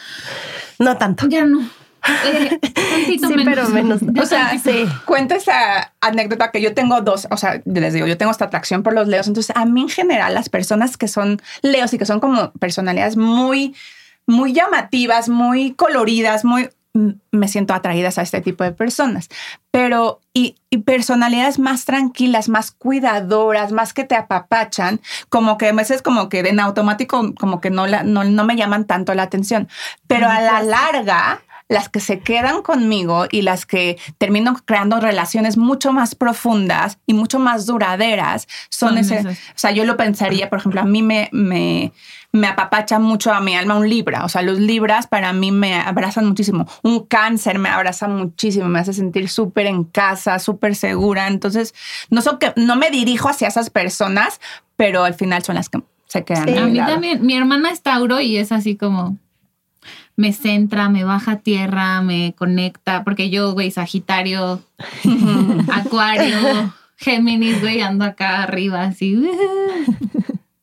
No 0.78 0.96
tanto. 0.96 1.28
ya 1.28 1.44
no. 1.44 1.60
Eh, 2.24 2.58
Sí, 3.06 3.18
menos. 3.20 3.44
pero 3.44 3.68
menos. 3.68 4.00
O 4.22 4.26
sea, 4.26 4.58
sí. 4.58 4.86
cuento 5.04 5.34
esa 5.34 5.92
anécdota 6.00 6.50
que 6.50 6.62
yo 6.62 6.72
tengo 6.74 7.00
dos, 7.02 7.26
o 7.30 7.36
sea, 7.36 7.60
les 7.66 7.92
digo, 7.92 8.06
yo 8.06 8.16
tengo 8.16 8.32
esta 8.32 8.46
atracción 8.46 8.82
por 8.82 8.94
los 8.94 9.06
leos. 9.08 9.26
Entonces, 9.28 9.54
a 9.54 9.66
mí 9.66 9.82
en 9.82 9.88
general, 9.90 10.32
las 10.34 10.48
personas 10.48 10.96
que 10.96 11.08
son 11.08 11.40
leos 11.62 11.92
y 11.92 11.98
que 11.98 12.06
son 12.06 12.20
como 12.20 12.52
personalidades 12.52 13.16
muy, 13.18 13.74
muy 14.26 14.52
llamativas, 14.52 15.28
muy 15.28 15.74
coloridas, 15.74 16.44
muy 16.44 16.70
me 17.32 17.48
siento 17.48 17.74
atraídas 17.74 18.18
a 18.18 18.22
este 18.22 18.40
tipo 18.40 18.62
de 18.62 18.70
personas, 18.70 19.28
pero 19.72 20.20
y, 20.32 20.54
y 20.70 20.78
personalidades 20.78 21.58
más 21.58 21.84
tranquilas, 21.84 22.48
más 22.48 22.70
cuidadoras, 22.70 23.72
más 23.72 23.92
que 23.92 24.04
te 24.04 24.14
apapachan, 24.14 25.00
como 25.28 25.58
que 25.58 25.68
a 25.68 25.72
veces 25.72 26.02
como 26.02 26.28
que 26.28 26.38
en 26.40 26.60
automático 26.60 27.34
como 27.34 27.60
que 27.60 27.70
no, 27.70 27.88
la, 27.88 28.04
no, 28.04 28.22
no 28.22 28.44
me 28.44 28.54
llaman 28.54 28.84
tanto 28.84 29.12
la 29.14 29.24
atención, 29.24 29.68
pero 30.06 30.28
a 30.28 30.40
la 30.40 30.62
larga 30.62 31.42
las 31.68 31.88
que 31.88 32.00
se 32.00 32.20
quedan 32.20 32.62
conmigo 32.62 33.26
y 33.30 33.42
las 33.42 33.64
que 33.64 33.98
termino 34.18 34.54
creando 34.64 35.00
relaciones 35.00 35.56
mucho 35.56 35.92
más 35.92 36.14
profundas 36.14 36.98
y 37.06 37.14
mucho 37.14 37.38
más 37.38 37.66
duraderas 37.66 38.46
son, 38.68 38.90
Son 38.90 38.98
ese. 38.98 39.16
esas. 39.18 39.38
O 39.38 39.56
sea, 39.58 39.70
yo 39.70 39.84
lo 39.84 39.96
pensaría, 39.96 40.50
por 40.50 40.58
ejemplo, 40.58 40.82
a 40.82 40.84
mí 40.84 41.02
me, 41.02 41.30
me, 41.32 41.92
me 42.32 42.48
apapacha 42.48 42.98
mucho 42.98 43.32
a 43.32 43.40
mi 43.40 43.54
alma 43.54 43.76
un 43.76 43.88
libra. 43.88 44.24
O 44.24 44.28
sea, 44.28 44.42
los 44.42 44.58
libras 44.58 45.06
para 45.06 45.32
mí 45.32 45.52
me 45.52 45.74
abrazan 45.74 46.26
muchísimo. 46.26 46.66
Un 46.82 47.06
cáncer 47.06 47.58
me 47.58 47.70
abraza 47.70 48.08
muchísimo, 48.08 48.68
me 48.68 48.80
hace 48.80 48.92
sentir 48.92 49.28
súper 49.28 49.66
en 49.66 49.84
casa, 49.84 50.38
súper 50.38 50.76
segura. 50.76 51.28
Entonces, 51.28 51.74
no, 52.10 52.20
so 52.20 52.38
que, 52.38 52.52
no 52.56 52.76
me 52.76 52.90
dirijo 52.90 53.28
hacia 53.28 53.48
esas 53.48 53.70
personas, 53.70 54.40
pero 54.76 55.04
al 55.04 55.14
final 55.14 55.42
son 55.42 55.54
las 55.54 55.70
que 55.70 55.80
se 56.06 56.24
quedan. 56.24 56.48
Sí. 56.48 56.56
a 56.58 56.66
mí 56.66 56.74
lado. 56.74 56.92
también, 56.92 57.24
mi 57.24 57.34
hermana 57.36 57.70
es 57.70 57.80
Tauro 57.80 58.20
y 58.20 58.36
es 58.36 58.52
así 58.52 58.76
como 58.76 59.16
me 60.16 60.32
centra, 60.32 60.88
me 60.88 61.04
baja 61.04 61.32
a 61.32 61.38
tierra, 61.40 62.00
me 62.02 62.34
conecta, 62.36 63.02
porque 63.04 63.30
yo, 63.30 63.52
güey, 63.52 63.70
Sagitario, 63.70 64.62
Acuario, 65.72 66.72
Géminis, 66.96 67.60
güey, 67.60 67.80
ando 67.80 68.04
acá 68.04 68.42
arriba 68.42 68.82
así. 68.82 69.20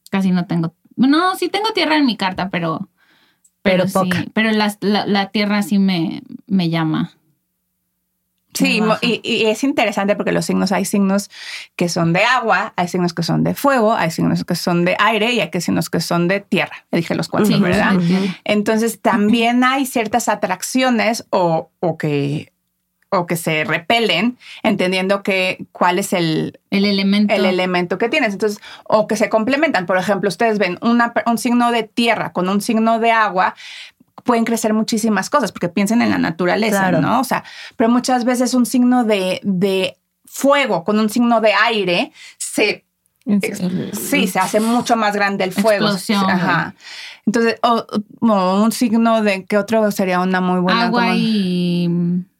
Casi 0.09 0.31
no 0.31 0.45
tengo, 0.45 0.73
no, 0.95 1.35
sí 1.35 1.49
tengo 1.49 1.71
tierra 1.73 1.97
en 1.97 2.05
mi 2.05 2.17
carta, 2.17 2.49
pero 2.49 2.89
Pero 3.61 3.87
sí, 3.87 3.93
poca. 3.93 4.25
pero 4.33 4.51
las- 4.51 4.77
la, 4.81 5.05
la 5.05 5.27
tierra 5.29 5.61
sí 5.63 5.79
me, 5.79 6.23
me 6.47 6.69
llama. 6.69 7.11
Sí, 8.65 8.81
y, 9.01 9.21
y 9.23 9.45
es 9.45 9.63
interesante 9.63 10.15
porque 10.15 10.31
los 10.31 10.45
signos, 10.45 10.71
hay 10.71 10.85
signos 10.85 11.29
que 11.75 11.89
son 11.89 12.13
de 12.13 12.23
agua, 12.23 12.73
hay 12.75 12.87
signos 12.87 13.13
que 13.13 13.23
son 13.23 13.43
de 13.43 13.55
fuego, 13.55 13.93
hay 13.93 14.11
signos 14.11 14.43
que 14.45 14.55
son 14.55 14.85
de 14.85 14.95
aire 14.99 15.31
y 15.33 15.39
hay 15.41 15.49
signos 15.59 15.89
que 15.89 15.99
son 15.99 16.27
de 16.27 16.39
tierra. 16.39 16.85
Dije 16.91 17.15
los 17.15 17.27
cuatro, 17.27 17.47
Sí, 17.47 17.59
¿verdad? 17.59 17.93
Entonces 18.43 18.99
también 19.01 19.63
hay 19.63 19.85
ciertas 19.85 20.29
atracciones 20.29 21.25
o, 21.29 21.69
o 21.79 21.97
que 21.97 22.51
o 23.13 23.27
que 23.27 23.35
se 23.35 23.65
repelen, 23.65 24.37
entendiendo 24.63 25.21
que 25.21 25.65
cuál 25.73 25.99
es 25.99 26.13
el, 26.13 26.61
El 26.69 26.85
elemento. 26.85 27.33
el 27.33 27.43
elemento 27.45 27.97
que 27.97 28.07
tienes. 28.07 28.31
Entonces, 28.31 28.61
o 28.85 29.05
que 29.05 29.17
se 29.17 29.27
complementan. 29.27 29.85
Por 29.85 29.97
ejemplo, 29.97 30.29
ustedes 30.29 30.57
ven 30.59 30.79
una 30.81 31.11
un 31.25 31.37
signo 31.37 31.73
de 31.73 31.83
tierra 31.83 32.31
con 32.31 32.47
un 32.47 32.61
signo 32.61 32.99
de 32.99 33.11
agua, 33.11 33.53
pueden 34.23 34.45
crecer 34.45 34.73
muchísimas 34.73 35.29
cosas, 35.29 35.51
porque 35.51 35.69
piensen 35.69 36.01
en 36.01 36.09
la 36.09 36.17
naturaleza, 36.17 36.79
Claro. 36.89 37.01
¿no? 37.01 37.19
O 37.19 37.23
sea, 37.23 37.43
pero 37.75 37.89
muchas 37.89 38.25
veces 38.25 38.53
un 38.53 38.65
signo 38.65 39.03
de, 39.03 39.39
de 39.43 39.97
fuego 40.25 40.83
con 40.83 40.99
un 40.99 41.09
signo 41.09 41.41
de 41.41 41.53
aire 41.53 42.11
se 42.37 42.85
Sí, 43.93 44.27
se 44.27 44.39
hace 44.39 44.59
mucho 44.59 44.95
más 44.95 45.13
grande 45.15 45.43
el 45.43 45.51
fuego. 45.51 45.85
Explosión, 45.85 46.27
Ajá. 46.27 46.73
Entonces, 47.27 47.57
o, 47.61 47.85
o 48.21 48.63
un 48.63 48.71
signo 48.71 49.21
de 49.21 49.45
que 49.45 49.57
otro 49.57 49.91
sería 49.91 50.19
una 50.19 50.41
muy 50.41 50.59
buena. 50.59 50.85
Agua 50.87 51.01
como- 51.03 51.13
y, 51.15 51.87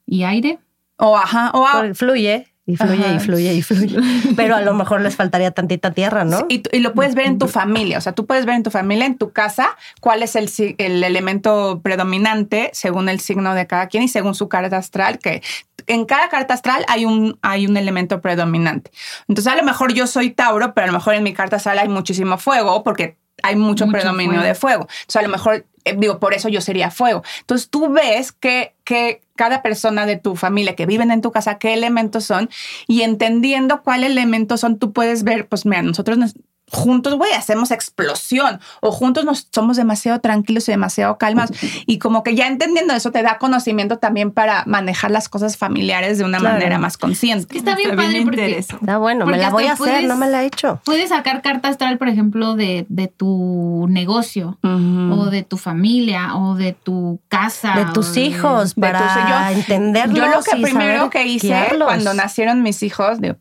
y 0.07 0.23
aire. 0.23 0.57
O 0.97 1.15
ajá, 1.15 1.51
o 1.53 1.67
agua. 1.67 1.93
Fluye 1.93 2.47
y 2.71 2.77
fluye 2.77 3.05
Ajá. 3.05 3.13
y 3.15 3.19
fluye 3.19 3.53
y 3.53 3.61
fluye. 3.61 3.97
Pero 4.35 4.55
a 4.55 4.61
lo 4.61 4.73
mejor 4.73 5.01
les 5.01 5.15
faltaría 5.15 5.51
tantita 5.51 5.91
tierra, 5.91 6.23
¿no? 6.23 6.45
Y, 6.49 6.63
y 6.71 6.79
lo 6.79 6.93
puedes 6.93 7.15
ver 7.15 7.25
en 7.27 7.37
tu 7.37 7.47
familia, 7.47 7.97
o 7.97 8.01
sea, 8.01 8.13
tú 8.13 8.25
puedes 8.25 8.45
ver 8.45 8.55
en 8.55 8.63
tu 8.63 8.71
familia, 8.71 9.05
en 9.05 9.17
tu 9.17 9.31
casa, 9.31 9.77
cuál 9.99 10.23
es 10.23 10.35
el, 10.35 10.49
el 10.77 11.03
elemento 11.03 11.81
predominante 11.83 12.69
según 12.73 13.09
el 13.09 13.19
signo 13.19 13.53
de 13.55 13.67
cada 13.67 13.87
quien 13.87 14.03
y 14.03 14.07
según 14.07 14.35
su 14.35 14.47
carta 14.49 14.77
astral, 14.77 15.19
que 15.19 15.41
en 15.87 16.05
cada 16.05 16.29
carta 16.29 16.53
astral 16.53 16.85
hay 16.87 17.05
un, 17.05 17.37
hay 17.41 17.65
un 17.65 17.75
elemento 17.75 18.21
predominante. 18.21 18.91
Entonces, 19.27 19.51
a 19.51 19.55
lo 19.55 19.63
mejor 19.63 19.93
yo 19.93 20.07
soy 20.07 20.29
Tauro, 20.29 20.73
pero 20.73 20.85
a 20.85 20.87
lo 20.87 20.93
mejor 20.93 21.15
en 21.15 21.23
mi 21.23 21.33
carta 21.33 21.55
astral 21.57 21.79
hay 21.79 21.89
muchísimo 21.89 22.37
fuego 22.37 22.83
porque 22.83 23.17
hay 23.43 23.55
mucho, 23.55 23.87
Mucho 23.87 23.97
predominio 23.97 24.33
fuego. 24.33 24.47
de 24.47 24.55
fuego. 24.55 24.87
Entonces, 25.01 25.15
a 25.15 25.21
lo 25.23 25.29
mejor, 25.29 25.65
eh, 25.85 25.95
digo, 25.97 26.19
por 26.19 26.33
eso 26.33 26.49
yo 26.49 26.61
sería 26.61 26.91
fuego. 26.91 27.23
Entonces, 27.41 27.69
tú 27.69 27.89
ves 27.91 28.31
que, 28.31 28.73
que 28.83 29.21
cada 29.35 29.61
persona 29.61 30.05
de 30.05 30.17
tu 30.17 30.35
familia 30.35 30.75
que 30.75 30.85
viven 30.85 31.11
en 31.11 31.21
tu 31.21 31.31
casa, 31.31 31.57
qué 31.57 31.73
elementos 31.73 32.25
son, 32.25 32.49
y 32.87 33.01
entendiendo 33.01 33.81
cuál 33.83 34.03
elemento 34.03 34.57
son, 34.57 34.77
tú 34.79 34.93
puedes 34.93 35.23
ver, 35.23 35.47
pues 35.47 35.65
mira, 35.65 35.81
nosotros 35.81 36.17
nos- 36.17 36.35
juntos, 36.71 37.15
güey, 37.15 37.33
hacemos 37.33 37.71
explosión, 37.71 38.59
o 38.79 38.91
juntos 38.91 39.25
nos 39.25 39.47
somos 39.51 39.77
demasiado 39.77 40.19
tranquilos 40.21 40.67
y 40.69 40.71
demasiado 40.71 41.17
calmas, 41.17 41.51
y 41.85 41.99
como 41.99 42.23
que 42.23 42.35
ya 42.35 42.47
entendiendo 42.47 42.93
eso 42.93 43.11
te 43.11 43.21
da 43.23 43.37
conocimiento 43.37 43.97
también 43.97 44.31
para 44.31 44.63
manejar 44.65 45.11
las 45.11 45.29
cosas 45.29 45.57
familiares 45.57 46.17
de 46.17 46.23
una 46.23 46.37
Claro. 46.39 46.55
manera 46.55 46.77
más 46.79 46.97
consciente. 46.97 47.47
Que 47.47 47.57
está 47.57 47.75
bien 47.75 47.95
padre 47.95 48.21
porque. 48.23 48.57
Está 48.57 48.97
bueno, 48.97 49.25
me 49.25 49.31
Porque 49.33 49.41
la 49.41 49.49
voy 49.49 49.65
a 49.65 49.73
hasta 49.73 49.83
hacer, 49.83 49.93
puedes- 49.95 50.07
no 50.09 50.17
me 50.17 50.27
la 50.29 50.43
he 50.43 50.45
hecho. 50.47 50.79
puedes 50.85 51.09
sacar 51.09 51.41
carta 51.41 51.67
astral, 51.69 51.97
por 51.97 52.07
ejemplo, 52.07 52.55
de, 52.55 52.85
de 52.89 53.07
tu 53.07 53.85
negocio. 53.89 54.57
O 54.63 55.25
de 55.29 55.43
tu 55.43 55.57
familia, 55.57 56.35
o 56.37 56.55
de 56.55 56.73
tu 56.73 57.19
casa. 57.27 57.73
De 57.75 57.85
tus 57.93 58.13
de- 58.13 58.21
hijos, 58.21 58.75
de 58.75 58.81
para 58.81 58.99
tus- 58.99 59.29
yo- 59.55 59.59
entenderlos. 59.59 60.17
Yo 60.17 60.27
lo 60.27 60.41
que 60.41 60.57
y 60.57 60.61
primero 60.61 61.09
que 61.09 61.25
hice 61.25 61.47
guiarlos. 61.47 61.85
cuando 61.87 62.13
nacieron 62.13 62.61
mis 62.63 62.81
hijos, 62.83 63.19
digo, 63.19 63.35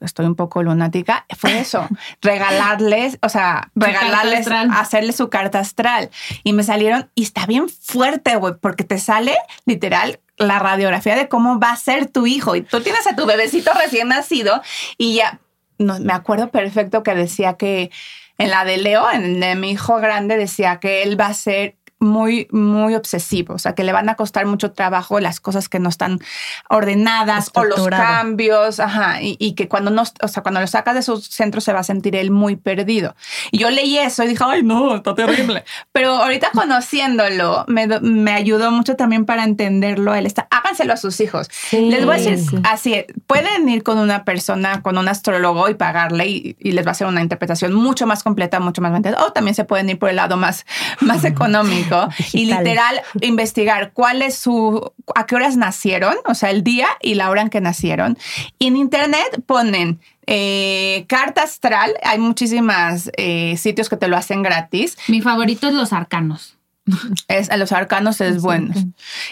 estoy 0.00 0.26
un 0.26 0.34
poco 0.34 0.62
lunática, 0.62 1.26
fue 1.36 1.58
eso, 1.58 1.86
regalarles, 2.22 3.18
o 3.22 3.28
sea, 3.28 3.70
regalarles, 3.74 4.46
hacerles 4.48 5.16
su 5.16 5.28
carta 5.28 5.60
astral. 5.60 6.10
Y 6.44 6.52
me 6.52 6.62
salieron, 6.62 7.10
y 7.14 7.22
está 7.22 7.46
bien 7.46 7.68
fuerte, 7.68 8.36
güey, 8.36 8.54
porque 8.60 8.84
te 8.84 8.98
sale 8.98 9.36
literal 9.64 10.20
la 10.36 10.58
radiografía 10.58 11.16
de 11.16 11.28
cómo 11.28 11.58
va 11.58 11.72
a 11.72 11.76
ser 11.76 12.06
tu 12.06 12.26
hijo. 12.26 12.56
Y 12.56 12.62
tú 12.62 12.80
tienes 12.80 13.06
a 13.06 13.16
tu 13.16 13.26
bebecito 13.26 13.72
recién 13.74 14.08
nacido 14.08 14.62
y 14.96 15.16
ya, 15.16 15.40
no, 15.78 15.98
me 16.00 16.12
acuerdo 16.12 16.50
perfecto 16.50 17.02
que 17.02 17.14
decía 17.14 17.54
que 17.54 17.90
en 18.38 18.50
la 18.50 18.64
de 18.64 18.76
Leo, 18.78 19.10
en 19.10 19.40
de 19.40 19.56
mi 19.56 19.72
hijo 19.72 19.96
grande, 19.96 20.36
decía 20.36 20.78
que 20.78 21.02
él 21.02 21.20
va 21.20 21.26
a 21.26 21.34
ser 21.34 21.74
muy, 22.00 22.46
muy 22.50 22.94
obsesivo, 22.94 23.54
o 23.54 23.58
sea, 23.58 23.74
que 23.74 23.84
le 23.84 23.92
van 23.92 24.08
a 24.08 24.14
costar 24.14 24.46
mucho 24.46 24.72
trabajo 24.72 25.18
las 25.20 25.40
cosas 25.40 25.68
que 25.68 25.78
no 25.78 25.88
están 25.88 26.20
ordenadas 26.68 27.50
o 27.54 27.64
los 27.64 27.88
cambios, 27.88 28.80
ajá, 28.80 29.20
y, 29.22 29.36
y 29.38 29.54
que 29.54 29.68
cuando 29.68 29.90
no, 29.90 30.02
o 30.22 30.28
sea, 30.28 30.42
cuando 30.42 30.60
lo 30.60 30.66
sacas 30.66 30.94
de 30.94 31.02
su 31.02 31.18
centro 31.20 31.60
se 31.60 31.72
va 31.72 31.80
a 31.80 31.84
sentir 31.84 32.14
él 32.16 32.30
muy 32.30 32.56
perdido. 32.56 33.16
Y 33.50 33.58
yo 33.58 33.70
leí 33.70 33.98
eso 33.98 34.22
y 34.22 34.28
dije, 34.28 34.44
ay, 34.46 34.62
no, 34.62 34.96
está 34.96 35.14
terrible. 35.14 35.64
Pero 35.92 36.10
ahorita 36.10 36.50
conociéndolo, 36.52 37.64
me, 37.68 37.86
me 38.00 38.32
ayudó 38.32 38.70
mucho 38.70 38.96
también 38.96 39.24
para 39.24 39.44
entenderlo. 39.44 40.14
Él 40.14 40.26
está, 40.26 40.46
háganselo 40.50 40.92
a 40.92 40.96
sus 40.96 41.20
hijos. 41.20 41.48
Sí. 41.50 41.90
Les 41.90 42.04
voy 42.04 42.14
a 42.14 42.18
decir 42.18 42.38
Sí. 42.38 42.56
así, 42.64 43.04
pueden 43.26 43.68
ir 43.68 43.82
con 43.82 43.98
una 43.98 44.24
persona, 44.24 44.80
con 44.82 44.96
un 44.96 45.08
astrólogo 45.08 45.68
y 45.68 45.74
pagarle 45.74 46.26
y, 46.28 46.56
y 46.60 46.72
les 46.72 46.84
va 46.86 46.90
a 46.90 46.92
hacer 46.92 47.06
una 47.06 47.20
interpretación 47.20 47.74
mucho 47.74 48.06
más 48.06 48.22
completa, 48.22 48.60
mucho 48.60 48.80
más 48.80 48.92
mentira. 48.92 49.18
O 49.24 49.32
también 49.32 49.54
se 49.54 49.64
pueden 49.64 49.88
ir 49.90 49.98
por 49.98 50.08
el 50.08 50.16
lado 50.16 50.36
más, 50.36 50.64
más 51.00 51.24
económico 51.24 51.87
y 52.32 52.44
Digital. 52.44 52.64
literal 52.64 53.02
investigar 53.20 53.92
cuál 53.92 54.22
es 54.22 54.36
su, 54.36 54.92
a 55.14 55.26
qué 55.26 55.34
horas 55.36 55.56
nacieron, 55.56 56.16
o 56.26 56.34
sea, 56.34 56.50
el 56.50 56.62
día 56.62 56.88
y 57.00 57.14
la 57.14 57.30
hora 57.30 57.42
en 57.42 57.50
que 57.50 57.60
nacieron. 57.60 58.18
Y 58.58 58.68
en 58.68 58.76
internet 58.76 59.42
ponen 59.46 60.00
eh, 60.26 61.06
carta 61.08 61.42
astral, 61.42 61.94
hay 62.02 62.18
muchísimas 62.18 63.10
eh, 63.16 63.56
sitios 63.56 63.88
que 63.88 63.96
te 63.96 64.08
lo 64.08 64.16
hacen 64.16 64.42
gratis. 64.42 64.98
Mi 65.08 65.22
favorito 65.22 65.68
es 65.68 65.74
los 65.74 65.92
arcanos. 65.92 66.56
Es, 67.28 67.50
a 67.50 67.56
los 67.58 67.72
arcanos 67.72 68.20
es 68.22 68.40
bueno. 68.40 68.74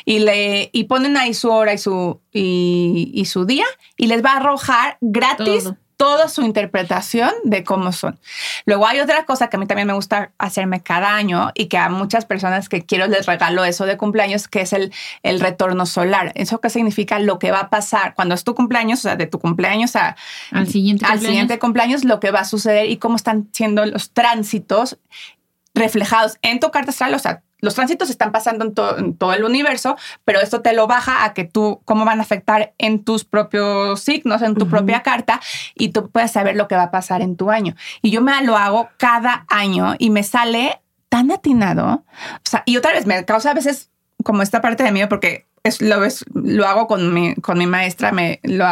Y, 0.04 0.18
le, 0.18 0.68
y 0.72 0.84
ponen 0.84 1.16
ahí 1.16 1.32
su 1.32 1.48
hora 1.50 1.72
y 1.72 1.78
su, 1.78 2.20
y, 2.32 3.10
y 3.14 3.24
su 3.24 3.46
día 3.46 3.64
y 3.96 4.08
les 4.08 4.22
va 4.22 4.32
a 4.32 4.36
arrojar 4.36 4.98
gratis 5.00 5.64
Todo. 5.64 5.76
Toda 5.96 6.28
su 6.28 6.42
interpretación 6.42 7.30
de 7.44 7.64
cómo 7.64 7.92
son. 7.92 8.18
Luego 8.66 8.86
hay 8.86 9.00
otra 9.00 9.24
cosa 9.24 9.48
que 9.48 9.56
a 9.56 9.60
mí 9.60 9.66
también 9.66 9.88
me 9.88 9.94
gusta 9.94 10.32
hacerme 10.38 10.82
cada 10.82 11.14
año 11.14 11.52
y 11.54 11.66
que 11.66 11.78
a 11.78 11.88
muchas 11.88 12.26
personas 12.26 12.68
que 12.68 12.82
quiero 12.82 13.06
les 13.06 13.26
regalo 13.26 13.64
eso 13.64 13.86
de 13.86 13.96
cumpleaños, 13.96 14.46
que 14.48 14.60
es 14.60 14.72
el, 14.72 14.92
el 15.22 15.40
retorno 15.40 15.86
solar. 15.86 16.32
¿Eso 16.34 16.60
qué 16.60 16.68
significa? 16.70 17.18
Lo 17.18 17.38
que 17.38 17.50
va 17.50 17.60
a 17.60 17.70
pasar 17.70 18.14
cuando 18.14 18.34
es 18.34 18.44
tu 18.44 18.54
cumpleaños, 18.54 18.98
o 19.00 19.02
sea, 19.02 19.16
de 19.16 19.26
tu 19.26 19.38
cumpleaños 19.38 19.96
a, 19.96 20.16
Al 20.50 20.66
siguiente 20.68 21.04
al 21.06 21.12
cumpleaños. 21.12 21.22
siguiente 21.22 21.58
cumpleaños, 21.58 22.04
lo 22.04 22.20
que 22.20 22.30
va 22.30 22.40
a 22.40 22.44
suceder 22.44 22.90
y 22.90 22.98
cómo 22.98 23.16
están 23.16 23.48
siendo 23.52 23.84
los 23.86 24.10
tránsitos 24.10 24.98
reflejados 25.74 26.38
en 26.42 26.60
tu 26.60 26.70
carta 26.70 26.90
astral. 26.90 27.14
O 27.14 27.18
sea, 27.18 27.42
los 27.60 27.74
tránsitos 27.74 28.10
están 28.10 28.32
pasando 28.32 28.64
en, 28.64 28.74
to- 28.74 28.98
en 28.98 29.16
todo 29.16 29.32
el 29.32 29.44
universo, 29.44 29.96
pero 30.24 30.40
esto 30.40 30.60
te 30.60 30.72
lo 30.72 30.86
baja 30.86 31.24
a 31.24 31.32
que 31.34 31.44
tú, 31.44 31.80
cómo 31.84 32.04
van 32.04 32.18
a 32.18 32.22
afectar 32.22 32.74
en 32.78 33.04
tus 33.04 33.24
propios 33.24 34.00
signos, 34.00 34.42
en 34.42 34.54
tu 34.54 34.68
propia 34.68 35.02
carta, 35.02 35.40
y 35.74 35.88
tú 35.88 36.10
puedes 36.10 36.32
saber 36.32 36.56
lo 36.56 36.68
que 36.68 36.76
va 36.76 36.84
a 36.84 36.90
pasar 36.90 37.22
en 37.22 37.36
tu 37.36 37.50
año. 37.50 37.74
Y 38.02 38.10
yo 38.10 38.20
me 38.20 38.42
lo 38.44 38.56
hago 38.56 38.88
cada 38.98 39.46
año 39.48 39.94
y 39.98 40.10
me 40.10 40.22
sale 40.22 40.80
tan 41.08 41.30
atinado. 41.30 42.04
O 42.34 42.40
sea, 42.42 42.62
y 42.66 42.76
otra 42.76 42.92
vez 42.92 43.06
me 43.06 43.24
causa 43.24 43.50
a 43.50 43.54
veces 43.54 43.90
como 44.24 44.42
esta 44.42 44.60
parte 44.60 44.82
de 44.82 44.92
miedo 44.92 45.08
porque 45.08 45.46
es, 45.68 45.82
lo, 45.82 46.04
es- 46.04 46.24
lo 46.34 46.66
hago 46.66 46.86
con 46.86 47.12
mi, 47.14 47.34
con 47.36 47.58
mi 47.58 47.66
maestra, 47.66 48.12
me, 48.12 48.40
lo, 48.42 48.64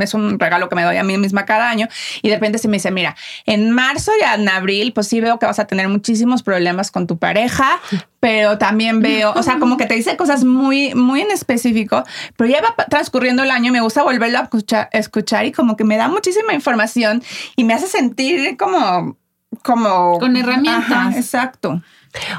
es 0.00 0.14
un 0.14 0.38
regalo 0.38 0.68
que 0.68 0.76
me 0.76 0.82
doy 0.82 0.96
a 0.96 1.02
mí 1.04 1.16
misma 1.18 1.44
cada 1.44 1.68
año 1.68 1.88
y 2.22 2.28
de 2.28 2.34
repente 2.36 2.58
se 2.58 2.68
me 2.68 2.76
dice, 2.76 2.90
mira, 2.90 3.16
en 3.46 3.70
marzo 3.70 4.12
y 4.20 4.22
en 4.40 4.48
abril, 4.48 4.92
pues 4.92 5.08
sí 5.08 5.20
veo 5.20 5.38
que 5.38 5.46
vas 5.46 5.58
a 5.58 5.66
tener 5.66 5.88
muchísimos 5.88 6.42
problemas 6.42 6.90
con 6.90 7.06
tu 7.06 7.18
pareja, 7.18 7.80
pero 8.20 8.58
también 8.58 9.00
veo, 9.00 9.32
o 9.34 9.42
sea, 9.42 9.58
como 9.58 9.76
que 9.76 9.86
te 9.86 9.94
dice 9.94 10.16
cosas 10.16 10.44
muy, 10.44 10.94
muy 10.94 11.20
en 11.22 11.30
específico, 11.30 12.04
pero 12.36 12.50
ya 12.50 12.60
va 12.62 12.74
transcurriendo 12.88 13.42
el 13.42 13.50
año 13.50 13.68
y 13.68 13.72
me 13.72 13.80
gusta 13.80 14.02
volverlo 14.02 14.38
a 14.38 14.42
escuchar, 14.42 14.88
escuchar 14.92 15.44
y 15.46 15.52
como 15.52 15.76
que 15.76 15.84
me 15.84 15.96
da 15.96 16.08
muchísima 16.08 16.52
información 16.54 17.22
y 17.56 17.64
me 17.64 17.74
hace 17.74 17.86
sentir 17.86 18.56
como... 18.56 19.16
Como 19.62 20.18
Con 20.18 20.34
herramientas. 20.36 20.90
Ajá, 20.90 21.12
exacto. 21.14 21.82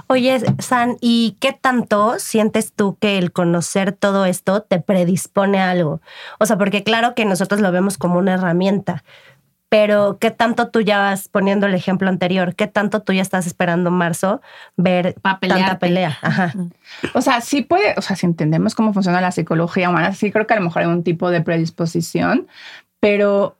Oye, 0.07 0.41
San, 0.59 0.97
¿y 1.01 1.37
qué 1.39 1.53
tanto 1.53 2.19
sientes 2.19 2.73
tú 2.73 2.97
que 2.99 3.17
el 3.17 3.31
conocer 3.31 3.91
todo 3.91 4.25
esto 4.25 4.61
te 4.61 4.79
predispone 4.79 5.59
a 5.59 5.71
algo? 5.71 6.01
O 6.39 6.45
sea, 6.45 6.57
porque 6.57 6.83
claro 6.83 7.15
que 7.15 7.25
nosotros 7.25 7.61
lo 7.61 7.71
vemos 7.71 7.97
como 7.97 8.19
una 8.19 8.35
herramienta, 8.35 9.03
pero 9.73 10.19
¿qué 10.19 10.29
tanto 10.29 10.69
tú 10.69 10.81
ya 10.81 10.99
vas 10.99 11.29
poniendo 11.29 11.65
el 11.65 11.73
ejemplo 11.73 12.07
anterior? 12.07 12.53
¿Qué 12.53 12.67
tanto 12.67 13.01
tú 13.01 13.11
ya 13.11 13.23
estás 13.23 13.47
esperando 13.47 13.89
marzo 13.89 14.39
ver 14.77 15.15
tanta 15.41 15.79
pelea? 15.79 16.15
Ajá. 16.21 16.53
O 17.15 17.21
sea, 17.21 17.41
sí 17.41 17.63
puede, 17.63 17.95
o 17.97 18.01
sea, 18.03 18.15
si 18.15 18.27
entendemos 18.27 18.75
cómo 18.75 18.93
funciona 18.93 19.19
la 19.19 19.31
psicología 19.31 19.89
humana, 19.89 20.13
sí 20.13 20.31
creo 20.31 20.45
que 20.45 20.53
a 20.53 20.57
lo 20.57 20.63
mejor 20.63 20.83
hay 20.83 20.89
un 20.89 21.03
tipo 21.03 21.31
de 21.31 21.41
predisposición, 21.41 22.47
pero 22.99 23.57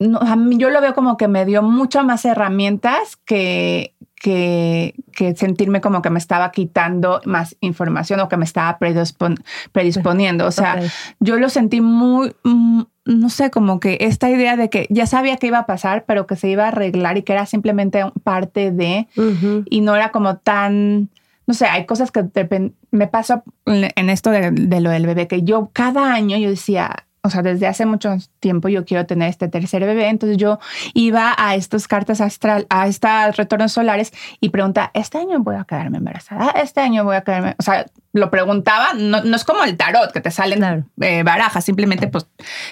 no, 0.00 0.18
a 0.18 0.36
mí 0.36 0.56
yo 0.58 0.70
lo 0.70 0.80
veo 0.80 0.94
como 0.94 1.16
que 1.16 1.28
me 1.28 1.44
dio 1.44 1.62
muchas 1.62 2.04
más 2.04 2.24
herramientas 2.24 3.16
que, 3.24 3.94
que, 4.16 4.94
que 5.12 5.36
sentirme 5.36 5.80
como 5.80 6.02
que 6.02 6.10
me 6.10 6.18
estaba 6.18 6.50
quitando 6.50 7.20
más 7.26 7.56
información 7.60 8.20
o 8.20 8.28
que 8.28 8.36
me 8.36 8.44
estaba 8.44 8.78
predispon- 8.78 9.42
predisponiendo. 9.72 10.46
O 10.46 10.50
sea, 10.50 10.76
yo 11.20 11.36
lo 11.36 11.48
sentí 11.48 11.80
muy, 11.80 12.34
mm, 12.42 12.82
no 13.06 13.28
sé, 13.28 13.50
como 13.50 13.80
que 13.80 13.98
esta 14.00 14.30
idea 14.30 14.56
de 14.56 14.70
que 14.70 14.86
ya 14.90 15.06
sabía 15.06 15.36
que 15.36 15.46
iba 15.48 15.58
a 15.58 15.66
pasar, 15.66 16.04
pero 16.06 16.26
que 16.26 16.36
se 16.36 16.48
iba 16.48 16.64
a 16.64 16.68
arreglar 16.68 17.18
y 17.18 17.22
que 17.22 17.32
era 17.34 17.46
simplemente 17.46 18.02
parte 18.24 18.70
de 18.72 19.06
y 19.70 19.80
no 19.82 19.94
era 19.94 20.10
como 20.10 20.38
tan 20.38 21.10
no 21.46 21.52
sé, 21.52 21.66
hay 21.66 21.84
cosas 21.84 22.10
que 22.10 22.24
me 22.90 23.06
pasa 23.06 23.42
en 23.66 24.08
esto 24.08 24.30
de, 24.30 24.50
de 24.50 24.80
lo 24.80 24.88
del 24.88 25.04
bebé, 25.06 25.28
que 25.28 25.42
yo 25.42 25.68
cada 25.74 26.14
año 26.14 26.38
yo 26.38 26.48
decía, 26.48 27.04
o 27.24 27.30
sea, 27.30 27.42
desde 27.42 27.66
hace 27.66 27.86
mucho 27.86 28.14
tiempo 28.38 28.68
yo 28.68 28.84
quiero 28.84 29.06
tener 29.06 29.30
este 29.30 29.48
tercer 29.48 29.84
bebé, 29.84 30.08
entonces 30.08 30.36
yo 30.36 30.58
iba 30.92 31.34
a 31.36 31.54
estas 31.54 31.88
cartas 31.88 32.20
astral, 32.20 32.66
a 32.68 32.86
estos 32.86 33.36
retornos 33.36 33.72
solares 33.72 34.12
y 34.40 34.50
preguntaba, 34.50 34.90
¿este 34.92 35.18
año 35.18 35.40
voy 35.40 35.56
a 35.56 35.64
quedarme 35.64 35.98
embarazada? 35.98 36.50
¿Este 36.50 36.80
año 36.82 37.02
voy 37.02 37.16
a 37.16 37.22
quedarme? 37.22 37.56
O 37.58 37.62
sea, 37.62 37.86
lo 38.12 38.30
preguntaba, 38.30 38.92
no, 38.94 39.24
no 39.24 39.36
es 39.36 39.44
como 39.44 39.64
el 39.64 39.76
tarot, 39.76 40.12
que 40.12 40.20
te 40.20 40.30
salen 40.30 40.58
Claro. 40.58 40.84
eh, 41.00 41.22
barajas, 41.22 41.64
simplemente 41.64 42.08
pues 42.08 42.26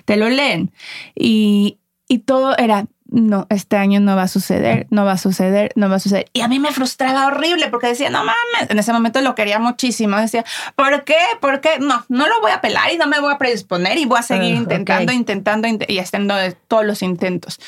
te 0.04 0.16
lo 0.18 0.28
leen. 0.28 0.70
Y, 1.14 1.78
y 2.06 2.18
todo 2.18 2.56
era, 2.58 2.84
no, 3.14 3.46
este 3.51 3.77
año 3.77 4.01
no 4.01 4.16
va 4.16 4.22
a 4.22 4.29
suceder, 4.29 4.87
no 4.90 5.05
va 5.05 5.12
a 5.12 5.18
suceder, 5.18 5.70
no 5.77 5.88
va 5.90 5.96
a 5.96 5.98
suceder. 6.01 6.27
Y 6.33 6.40
a 6.40 6.48
mí 6.48 6.59
me 6.59 6.72
frustraba 6.72 7.27
horrible 7.27 7.68
porque 7.68 7.88
decía, 7.88 8.09
no 8.09 8.20
mames, 8.25 8.70
en 8.70 8.79
ese 8.79 8.92
momento 8.92 9.20
lo 9.20 9.35
quería 9.35 9.59
muchísimo. 9.59 10.16
Decía, 10.16 10.44
¿por 10.77 11.05
qué? 11.05 11.16
¿Por 11.40 11.61
qué? 11.61 11.79
No, 11.79 12.05
no 12.09 12.27
lo 12.27 12.40
voy 12.40 12.51
a 12.53 12.61
pelar 12.62 12.90
y 12.92 12.96
no 12.96 13.07
me 13.07 13.20
voy 13.20 13.33
a 13.35 13.38
predisponer 13.38 13.98
y 13.98 14.07
voy 14.07 14.18
a 14.18 14.22
seguir 14.22 14.55
intentando, 14.55 15.12
intentando 15.12 15.68
int- 15.68 15.85
y 15.88 15.98
haciendo 15.98 16.35
de- 16.35 16.53
todos 16.68 16.85
los 16.87 17.03
intentos. 17.03 17.61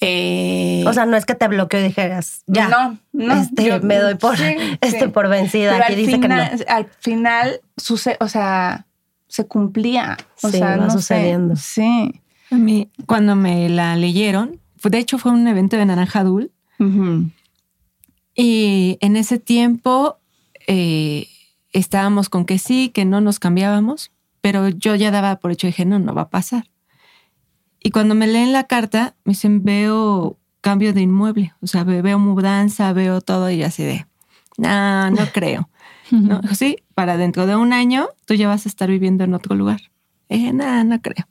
Eh, 0.00 0.84
O 0.86 0.92
sea, 0.92 1.06
no 1.06 1.16
es 1.16 1.24
que 1.24 1.34
te 1.34 1.48
bloqueó 1.48 1.80
y 1.80 1.84
dijeras, 1.84 2.42
ya, 2.46 2.68
no, 2.68 2.98
no, 3.12 3.40
este, 3.40 3.64
yo- 3.64 3.80
me 3.80 3.96
doy 3.98 4.16
por, 4.16 4.36
sí, 4.36 4.54
este, 4.80 5.00
sí. 5.00 5.08
por 5.08 5.28
vencida. 5.28 5.72
Pero 5.72 5.84
Aquí 5.84 5.92
al 5.94 5.98
dice 5.98 6.12
final, 6.12 6.50
que 6.50 6.56
no. 6.56 6.64
al 6.74 6.86
final 7.00 7.60
sucede, 7.76 8.16
o 8.20 8.28
sea, 8.28 8.86
se 9.28 9.46
cumplía. 9.46 10.16
O 10.42 10.50
Sí, 10.50 10.58
sea, 10.58 10.70
va 10.70 10.76
no 10.76 10.90
sé. 10.90 10.96
sucediendo. 10.98 11.56
Sí. 11.56 12.20
A 12.50 12.56
mí, 12.56 12.90
cuando 13.06 13.34
me 13.34 13.68
la 13.68 13.96
leyeron, 13.96 14.60
de 14.90 14.98
hecho 14.98 15.18
fue 15.18 15.32
un 15.32 15.46
evento 15.48 15.76
de 15.76 15.86
Naranja 15.86 16.24
Dul, 16.24 16.52
y 18.34 18.98
en 19.00 19.16
ese 19.16 19.38
tiempo 19.38 20.18
eh, 20.66 21.28
estábamos 21.72 22.28
con 22.28 22.44
que 22.44 22.58
sí, 22.58 22.88
que 22.90 23.04
no 23.04 23.20
nos 23.20 23.38
cambiábamos, 23.38 24.10
pero 24.40 24.68
yo 24.68 24.94
ya 24.94 25.10
daba 25.10 25.36
por 25.36 25.52
hecho, 25.52 25.66
dije, 25.66 25.84
no, 25.84 25.98
no 25.98 26.14
va 26.14 26.22
a 26.22 26.28
pasar. 26.30 26.68
Y 27.80 27.90
cuando 27.90 28.14
me 28.14 28.26
leen 28.26 28.52
la 28.52 28.64
carta, 28.64 29.14
me 29.24 29.32
dicen, 29.32 29.62
veo 29.62 30.38
cambio 30.60 30.92
de 30.94 31.02
inmueble, 31.02 31.52
o 31.60 31.66
sea, 31.66 31.84
ve- 31.84 32.02
veo 32.02 32.18
mudanza, 32.18 32.92
veo 32.92 33.20
todo 33.20 33.50
y 33.50 33.62
así 33.62 33.82
de, 33.82 34.06
no, 34.56 35.10
no 35.10 35.26
creo. 35.32 35.68
¿no? 36.10 36.40
Sí, 36.54 36.76
para 36.94 37.16
dentro 37.16 37.46
de 37.46 37.56
un 37.56 37.72
año 37.72 38.08
tú 38.26 38.34
ya 38.34 38.48
vas 38.48 38.66
a 38.66 38.68
estar 38.68 38.88
viviendo 38.90 39.24
en 39.24 39.34
otro 39.34 39.54
lugar. 39.54 39.80
Dije, 40.28 40.52
no, 40.52 40.82
no 40.84 41.00
creo. 41.02 41.28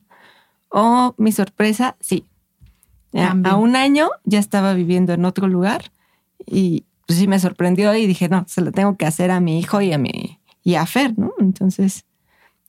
Oh, 0.69 1.13
mi 1.17 1.31
sorpresa, 1.31 1.95
sí. 1.99 2.25
A 3.15 3.55
un 3.55 3.75
año 3.75 4.09
ya 4.23 4.39
estaba 4.39 4.73
viviendo 4.73 5.13
en 5.13 5.25
otro 5.25 5.47
lugar 5.47 5.91
y 6.45 6.85
pues, 7.05 7.19
sí 7.19 7.27
me 7.27 7.39
sorprendió 7.39 7.93
y 7.95 8.07
dije, 8.07 8.29
no, 8.29 8.45
se 8.47 8.61
lo 8.61 8.71
tengo 8.71 8.97
que 8.97 9.05
hacer 9.05 9.31
a 9.31 9.39
mi 9.39 9.59
hijo 9.59 9.81
y 9.81 9.93
a 9.93 9.97
mi 9.97 10.39
y 10.63 10.75
a 10.75 10.85
Fer, 10.85 11.17
¿no? 11.17 11.33
Entonces, 11.39 12.05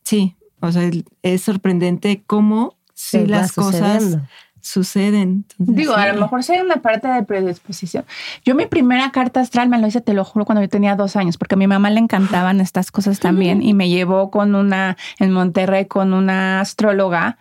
sí, 0.02 0.36
o 0.60 0.72
sea, 0.72 0.90
es 1.22 1.42
sorprendente 1.42 2.24
cómo 2.26 2.76
sí 2.92 3.18
va 3.18 3.26
las 3.26 3.52
cosas. 3.52 4.18
Suceden. 4.64 5.44
Entonces, 5.58 5.76
Digo, 5.76 5.94
a 5.94 6.06
lo 6.12 6.20
mejor 6.20 6.42
sí 6.42 6.52
hay 6.52 6.60
una 6.60 6.76
parte 6.76 7.06
de 7.08 7.22
predisposición. 7.22 8.04
Yo 8.44 8.54
mi 8.54 8.66
primera 8.66 9.10
carta 9.12 9.40
astral 9.40 9.68
me 9.68 9.78
lo 9.78 9.86
hice, 9.86 10.00
te 10.00 10.14
lo 10.14 10.24
juro, 10.24 10.44
cuando 10.44 10.62
yo 10.62 10.68
tenía 10.68 10.96
dos 10.96 11.16
años, 11.16 11.36
porque 11.36 11.54
a 11.54 11.58
mi 11.58 11.66
mamá 11.66 11.90
le 11.90 12.00
encantaban 12.00 12.60
estas 12.60 12.90
cosas 12.90 13.20
también 13.20 13.62
y 13.62 13.74
me 13.74 13.88
llevó 13.88 14.30
con 14.30 14.54
una, 14.54 14.96
en 15.18 15.32
Monterrey, 15.32 15.84
con 15.86 16.14
una 16.14 16.60
astróloga. 16.60 17.36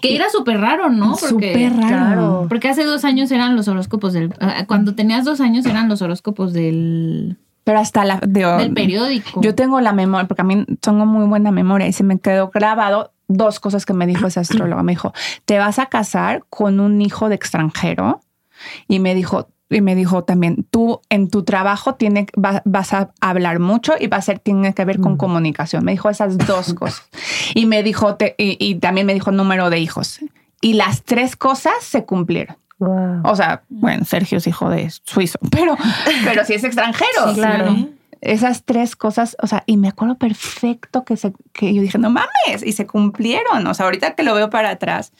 Que 0.00 0.14
era 0.16 0.30
súper 0.30 0.60
raro, 0.60 0.88
¿no? 0.88 1.16
Súper 1.16 1.72
raro. 1.74 1.88
Claro. 1.88 2.46
porque 2.48 2.68
hace 2.68 2.84
dos 2.84 3.04
años 3.04 3.30
eran 3.30 3.56
los 3.56 3.66
horóscopos 3.68 4.12
del... 4.12 4.32
ah, 4.40 4.64
Cuando 4.66 4.94
tenías 4.94 5.24
dos 5.24 5.40
años 5.40 5.66
eran 5.66 5.88
los 5.88 6.00
horóscopos 6.02 6.52
del, 6.52 7.36
Pero 7.64 7.80
hasta 7.80 8.04
la... 8.04 8.20
de- 8.24 8.44
del 8.58 8.72
periódico. 8.72 9.40
Yo 9.42 9.54
tengo 9.54 9.80
la 9.80 9.92
memoria, 9.92 10.28
porque 10.28 10.42
a 10.42 10.44
mí 10.44 10.64
tengo 10.80 11.04
muy 11.06 11.26
buena 11.26 11.50
memoria 11.50 11.86
y 11.88 11.92
se 11.92 12.04
me 12.04 12.18
quedó 12.18 12.50
grabado 12.50 13.12
dos 13.28 13.60
cosas 13.60 13.86
que 13.86 13.92
me 13.94 14.06
dijo 14.06 14.26
esa 14.26 14.40
astróloga. 14.40 14.82
Me 14.82 14.92
dijo, 14.92 15.12
te 15.44 15.58
vas 15.58 15.78
a 15.78 15.86
casar 15.86 16.44
con 16.50 16.80
un 16.80 17.00
hijo 17.00 17.28
de 17.28 17.34
extranjero. 17.34 18.20
Y 18.88 18.98
me 18.98 19.14
dijo, 19.14 19.48
y 19.70 19.82
me 19.82 19.94
dijo 19.94 20.24
también, 20.24 20.66
tú 20.70 21.00
en 21.10 21.28
tu 21.28 21.44
trabajo 21.44 21.94
tiene, 21.94 22.26
va- 22.42 22.62
vas 22.64 22.94
a 22.94 23.10
hablar 23.20 23.58
mucho 23.60 23.92
y 24.00 24.06
va 24.06 24.16
a 24.16 24.22
ser, 24.22 24.38
tiene 24.38 24.72
que 24.74 24.84
ver 24.84 24.98
con 24.98 25.16
comunicación. 25.16 25.84
Me 25.84 25.92
dijo 25.92 26.08
esas 26.10 26.38
dos 26.38 26.74
cosas. 26.74 27.02
Y 27.54 27.66
me 27.66 27.82
dijo, 27.82 28.16
te- 28.16 28.34
y, 28.38 28.56
y 28.58 28.76
también 28.76 29.06
me 29.06 29.14
dijo 29.14 29.30
número 29.30 29.68
de 29.70 29.78
hijos. 29.78 30.20
Y 30.60 30.72
las 30.72 31.02
tres 31.04 31.36
cosas 31.36 31.74
se 31.82 32.04
cumplieron. 32.04 32.56
Wow. 32.78 33.20
O 33.24 33.36
sea, 33.36 33.62
bueno, 33.68 34.04
Sergio 34.04 34.38
es 34.38 34.46
hijo 34.46 34.70
de 34.70 34.88
suizo, 35.04 35.38
pero, 35.50 35.76
pero 36.24 36.44
sí 36.44 36.54
es 36.54 36.64
extranjero. 36.64 37.28
Sí, 37.28 37.34
claro. 37.34 37.76
Esas 38.20 38.64
tres 38.64 38.96
cosas, 38.96 39.36
o 39.42 39.46
sea, 39.46 39.62
y 39.66 39.76
me 39.76 39.88
acuerdo 39.88 40.16
perfecto 40.16 41.04
que, 41.04 41.16
se, 41.16 41.32
que 41.52 41.72
yo 41.72 41.82
dije, 41.82 41.98
no 41.98 42.10
mames, 42.10 42.64
y 42.64 42.72
se 42.72 42.86
cumplieron. 42.86 43.66
O 43.66 43.74
sea, 43.74 43.86
ahorita 43.86 44.14
que 44.14 44.22
lo 44.22 44.34
veo 44.34 44.50
para 44.50 44.70
atrás. 44.70 45.12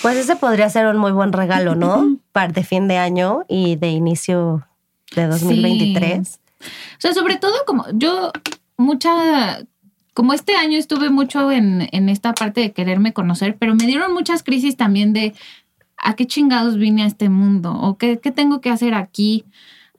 Pues 0.00 0.16
ese 0.16 0.36
podría 0.36 0.68
ser 0.70 0.86
un 0.86 0.96
muy 0.96 1.12
buen 1.12 1.32
regalo, 1.32 1.74
¿no? 1.74 2.16
Para 2.32 2.52
de 2.52 2.64
fin 2.64 2.88
de 2.88 2.98
año 2.98 3.44
y 3.48 3.76
de 3.76 3.88
inicio 3.88 4.66
de 5.14 5.26
2023. 5.26 6.40
O 6.60 6.64
sea, 6.98 7.14
sobre 7.14 7.36
todo 7.36 7.54
como 7.66 7.84
yo, 7.94 8.32
mucha, 8.76 9.60
como 10.14 10.32
este 10.32 10.56
año 10.56 10.78
estuve 10.78 11.10
mucho 11.10 11.50
en, 11.50 11.88
en 11.92 12.08
esta 12.08 12.32
parte 12.32 12.60
de 12.60 12.72
quererme 12.72 13.12
conocer, 13.12 13.56
pero 13.58 13.74
me 13.74 13.86
dieron 13.86 14.12
muchas 14.12 14.42
crisis 14.42 14.76
también 14.76 15.12
de 15.12 15.34
a 15.96 16.14
qué 16.14 16.26
chingados 16.26 16.76
vine 16.76 17.04
a 17.04 17.06
este 17.06 17.28
mundo 17.28 17.72
o 17.72 17.96
qué, 17.96 18.18
qué 18.18 18.32
tengo 18.32 18.60
que 18.60 18.70
hacer 18.70 18.94
aquí. 18.94 19.44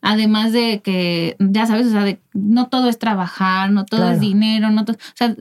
Además 0.05 0.51
de 0.51 0.81
que, 0.81 1.37
ya 1.39 1.65
sabes, 1.65 1.87
o 1.87 1.91
sea, 1.91 2.03
de, 2.03 2.19
no 2.33 2.67
todo 2.67 2.89
es 2.89 2.99
trabajar, 2.99 3.71
no 3.71 3.85
todo 3.85 4.01
Claro. 4.01 4.15
es 4.15 4.19
dinero, 4.19 4.69
no 4.69 4.83
todo, 4.83 4.97
o 4.97 5.15
sea, 5.15 5.33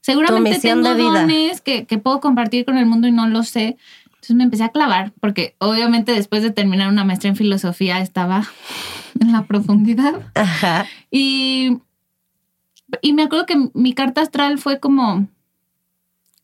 seguramente 0.00 0.58
tengo 0.58 0.94
dones 0.96 1.60
que, 1.60 1.86
que 1.86 1.98
puedo 1.98 2.18
compartir 2.20 2.64
con 2.64 2.76
el 2.76 2.86
mundo 2.86 3.06
y 3.06 3.12
no 3.12 3.28
lo 3.28 3.44
sé. 3.44 3.76
Entonces 4.06 4.34
me 4.34 4.42
empecé 4.42 4.64
a 4.64 4.70
clavar, 4.70 5.12
porque 5.20 5.54
obviamente 5.58 6.10
después 6.12 6.42
de 6.42 6.50
terminar 6.50 6.88
una 6.88 7.04
maestría 7.04 7.30
en 7.30 7.36
filosofía 7.36 8.00
estaba 8.00 8.48
en 9.20 9.30
la 9.30 9.44
profundidad. 9.44 10.20
Ajá. 10.34 10.86
Y, 11.12 11.78
y 13.00 13.12
me 13.12 13.22
acuerdo 13.22 13.46
que 13.46 13.70
mi 13.74 13.94
carta 13.94 14.22
astral 14.22 14.58
fue 14.58 14.80
como, 14.80 15.28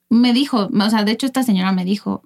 me 0.09 0.33
dijo, 0.33 0.71
o 0.73 0.91
sea, 0.91 1.03
de 1.03 1.11
hecho 1.11 1.27
esta 1.27 1.43
señora 1.43 1.73
me 1.73 1.85
dijo, 1.85 2.23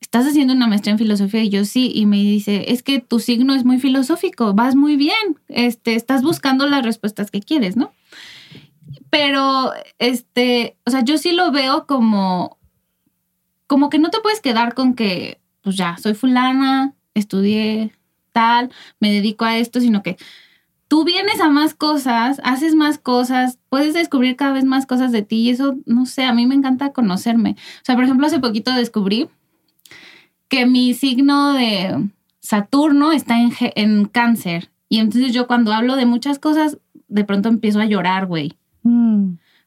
¿estás 0.00 0.26
haciendo 0.26 0.52
una 0.54 0.66
maestría 0.66 0.92
en 0.92 0.98
filosofía? 0.98 1.42
Y 1.44 1.50
yo 1.50 1.64
sí, 1.64 1.92
y 1.94 2.06
me 2.06 2.16
dice, 2.16 2.72
es 2.72 2.82
que 2.82 3.00
tu 3.00 3.20
signo 3.20 3.54
es 3.54 3.64
muy 3.64 3.78
filosófico, 3.78 4.54
vas 4.54 4.74
muy 4.74 4.96
bien, 4.96 5.38
este, 5.48 5.94
estás 5.94 6.22
buscando 6.22 6.66
las 6.66 6.84
respuestas 6.84 7.30
que 7.30 7.40
quieres, 7.40 7.76
¿no? 7.76 7.92
Pero, 9.10 9.72
este, 9.98 10.76
o 10.86 10.90
sea, 10.90 11.04
yo 11.04 11.18
sí 11.18 11.32
lo 11.32 11.52
veo 11.52 11.86
como, 11.86 12.58
como 13.66 13.90
que 13.90 13.98
no 13.98 14.10
te 14.10 14.20
puedes 14.20 14.40
quedar 14.40 14.74
con 14.74 14.94
que, 14.94 15.40
pues 15.62 15.76
ya, 15.76 15.96
soy 15.98 16.14
fulana, 16.14 16.94
estudié 17.14 17.92
tal, 18.32 18.70
me 19.00 19.12
dedico 19.12 19.44
a 19.44 19.58
esto, 19.58 19.80
sino 19.80 20.02
que 20.02 20.16
tú 20.88 21.04
vienes 21.04 21.40
a 21.40 21.50
más 21.50 21.74
cosas, 21.74 22.40
haces 22.42 22.74
más 22.74 22.98
cosas, 22.98 23.58
puedes 23.68 23.94
descubrir 23.94 24.36
cada 24.36 24.52
vez 24.52 24.64
más 24.64 24.86
cosas 24.86 25.12
de 25.12 25.22
ti 25.22 25.36
y 25.36 25.50
eso, 25.50 25.76
no 25.86 26.06
sé, 26.06 26.24
a 26.24 26.32
mí 26.32 26.46
me 26.46 26.54
encanta 26.54 26.92
conocerme. 26.92 27.56
O 27.76 27.84
sea, 27.84 27.94
por 27.94 28.04
ejemplo, 28.04 28.26
hace 28.26 28.40
poquito 28.40 28.72
descubrí 28.72 29.28
que 30.50 30.66
mi 30.66 30.92
signo 30.92 31.54
de 31.54 32.10
Saturno 32.40 33.12
está 33.12 33.40
en, 33.40 33.52
en 33.74 34.04
cáncer 34.04 34.70
y 34.90 34.98
entonces 34.98 35.32
yo 35.32 35.46
cuando 35.46 35.72
hablo 35.72 35.96
de 35.96 36.04
muchas 36.04 36.38
cosas, 36.38 36.76
de 37.08 37.24
pronto 37.24 37.48
empiezo 37.48 37.80
a 37.80 37.86
llorar, 37.86 38.26
güey. 38.26 38.58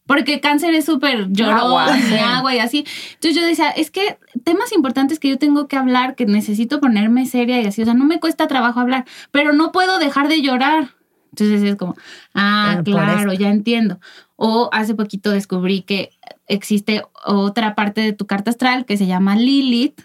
Porque 0.05 0.41
cáncer 0.41 0.75
es 0.75 0.85
súper 0.85 1.31
llorón, 1.31 1.59
Agua, 1.59 1.97
y 1.97 2.01
sí. 2.01 2.15
agua 2.15 2.55
y 2.55 2.59
así. 2.59 2.85
Entonces 3.13 3.41
yo 3.41 3.47
decía, 3.47 3.69
es 3.69 3.89
que 3.89 4.17
temas 4.43 4.73
importantes 4.73 5.19
que 5.19 5.29
yo 5.29 5.37
tengo 5.37 5.69
que 5.69 5.77
hablar, 5.77 6.15
que 6.15 6.25
necesito 6.25 6.81
ponerme 6.81 7.25
seria 7.25 7.61
y 7.61 7.65
así. 7.65 7.81
O 7.81 7.85
sea, 7.85 7.93
no 7.93 8.03
me 8.03 8.19
cuesta 8.19 8.47
trabajo 8.47 8.81
hablar, 8.81 9.05
pero 9.31 9.53
no 9.53 9.71
puedo 9.71 9.97
dejar 9.97 10.27
de 10.27 10.41
llorar. 10.41 10.89
Entonces 11.31 11.63
es 11.63 11.77
como, 11.77 11.95
ah, 12.35 12.81
por 12.83 12.93
claro, 12.93 13.31
ya 13.31 13.49
entiendo. 13.49 13.99
O 14.35 14.69
hace 14.73 14.93
poquito 14.93 15.31
descubrí 15.31 15.83
que 15.83 16.09
existe 16.47 17.01
otra 17.25 17.75
parte 17.75 18.01
de 18.01 18.11
tu 18.11 18.27
carta 18.27 18.51
astral 18.51 18.85
que 18.85 18.97
se 18.97 19.07
llama 19.07 19.37
Lilith, 19.37 20.01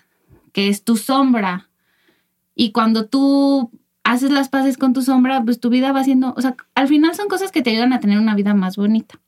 que 0.53 0.69
es 0.69 0.85
tu 0.85 0.97
sombra. 0.97 1.69
Y 2.55 2.73
cuando 2.73 3.07
tú 3.07 3.71
haces 4.05 4.31
las 4.31 4.49
paces 4.49 4.79
con 4.79 4.93
tu 4.93 5.03
sombra, 5.03 5.43
pues 5.45 5.61
tu 5.61 5.69
vida 5.69 5.93
va 5.93 6.03
siendo, 6.03 6.35
o 6.37 6.41
sea, 6.41 6.57
al 6.75 6.89
final 6.89 7.15
son 7.15 7.29
cosas 7.29 7.53
que 7.53 7.63
te 7.63 7.71
ayudan 7.71 7.93
a 7.93 8.01
tener 8.01 8.19
una 8.19 8.35
vida 8.35 8.55
más 8.55 8.77
bonita. 8.77 9.21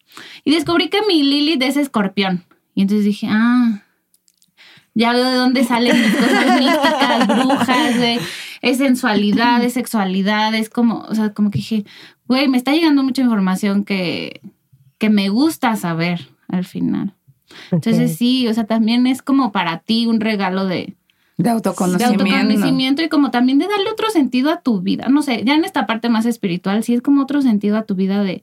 Y 0.44 0.52
descubrí 0.52 0.88
que 0.88 1.02
mi 1.06 1.22
Lilith 1.22 1.62
es 1.62 1.76
escorpión. 1.76 2.44
Y 2.74 2.82
entonces 2.82 3.04
dije, 3.04 3.28
ah, 3.30 3.82
ya 4.94 5.12
veo 5.12 5.24
de 5.24 5.36
dónde 5.36 5.64
salen 5.64 6.00
mis 6.00 6.14
cosas 6.14 6.60
místicas, 6.60 7.26
brujas, 7.26 7.96
güey. 7.98 8.18
Es 8.62 8.78
sensualidad, 8.78 9.62
es 9.62 9.74
sexualidad, 9.74 10.54
es 10.54 10.68
como, 10.68 11.00
o 11.08 11.14
sea, 11.14 11.32
como 11.32 11.50
que 11.50 11.58
dije, 11.58 11.84
güey, 12.26 12.48
me 12.48 12.58
está 12.58 12.72
llegando 12.72 13.02
mucha 13.02 13.22
información 13.22 13.84
que, 13.84 14.40
que 14.98 15.10
me 15.10 15.28
gusta 15.28 15.76
saber 15.76 16.28
al 16.48 16.64
final. 16.64 17.14
Entonces 17.70 18.16
sí, 18.16 18.48
o 18.48 18.54
sea, 18.54 18.64
también 18.64 19.06
es 19.06 19.22
como 19.22 19.52
para 19.52 19.78
ti 19.78 20.06
un 20.06 20.20
regalo 20.20 20.66
de, 20.66 20.96
De 21.42 21.50
de 21.50 21.50
autoconocimiento. 21.50 23.02
y 23.02 23.08
como 23.08 23.30
también 23.30 23.58
de 23.58 23.66
darle 23.68 23.90
otro 23.90 24.10
sentido 24.10 24.50
a 24.50 24.60
tu 24.60 24.80
vida. 24.80 25.08
No 25.08 25.22
sé, 25.22 25.42
ya 25.44 25.54
en 25.54 25.64
esta 25.64 25.86
parte 25.86 26.08
más 26.08 26.26
espiritual, 26.26 26.82
sí 26.84 26.94
es 26.94 27.02
como 27.02 27.22
otro 27.22 27.42
sentido 27.42 27.76
a 27.76 27.82
tu 27.82 27.94
vida 27.94 28.22
de, 28.22 28.42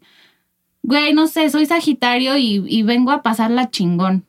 güey, 0.84 1.14
no 1.14 1.28
sé, 1.28 1.50
soy 1.50 1.66
Sagitario 1.66 2.38
y, 2.38 2.64
y 2.68 2.84
vengo 2.84 3.12
a 3.12 3.22
pasarla 3.22 3.70
chingón 3.70 4.26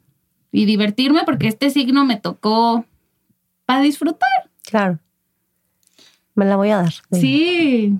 y 0.52 0.64
divertirme 0.64 1.22
porque 1.24 1.48
este 1.48 1.70
signo 1.70 2.04
me 2.04 2.16
tocó 2.16 2.84
para 3.66 3.80
disfrutar. 3.80 4.28
Claro. 4.64 4.98
Me 6.34 6.44
la 6.44 6.56
voy 6.56 6.70
a 6.70 6.76
dar. 6.78 6.94
Sí. 7.12 7.94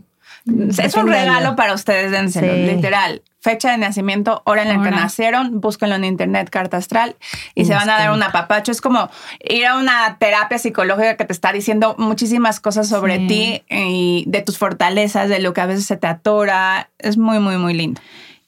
Es 0.78 0.94
un 0.94 1.08
regalo 1.08 1.56
para 1.56 1.74
ustedes, 1.74 2.10
dénselo, 2.10 2.52
Sí. 2.54 2.74
literal. 2.74 3.22
Fecha 3.40 3.70
de 3.70 3.78
nacimiento, 3.78 4.42
hora 4.46 4.62
en 4.62 4.68
la 4.68 4.82
que 4.82 4.90
nacieron, 4.90 5.60
búsquenlo 5.60 5.94
en 5.94 6.04
internet, 6.04 6.50
carta 6.50 6.76
astral, 6.76 7.14
y 7.54 7.66
se 7.66 7.74
van 7.74 7.88
a 7.88 7.96
dar 7.96 8.10
un 8.10 8.20
apapacho. 8.22 8.72
Es 8.72 8.80
como 8.80 9.08
ir 9.48 9.64
a 9.64 9.76
una 9.78 10.16
terapia 10.18 10.58
psicológica 10.58 11.16
que 11.16 11.24
te 11.24 11.32
está 11.32 11.52
diciendo 11.52 11.94
muchísimas 11.98 12.58
cosas 12.58 12.88
sobre 12.88 13.18
Sí. 13.18 13.26
ti 13.28 13.62
y 13.70 14.24
de 14.26 14.42
tus 14.42 14.58
fortalezas, 14.58 15.28
de 15.28 15.38
lo 15.38 15.52
que 15.52 15.60
a 15.60 15.66
veces 15.66 15.86
se 15.86 15.96
te 15.96 16.08
atora. 16.08 16.90
Es 16.98 17.16
muy, 17.16 17.38
muy, 17.38 17.58
muy 17.58 17.74
lindo. 17.74 18.00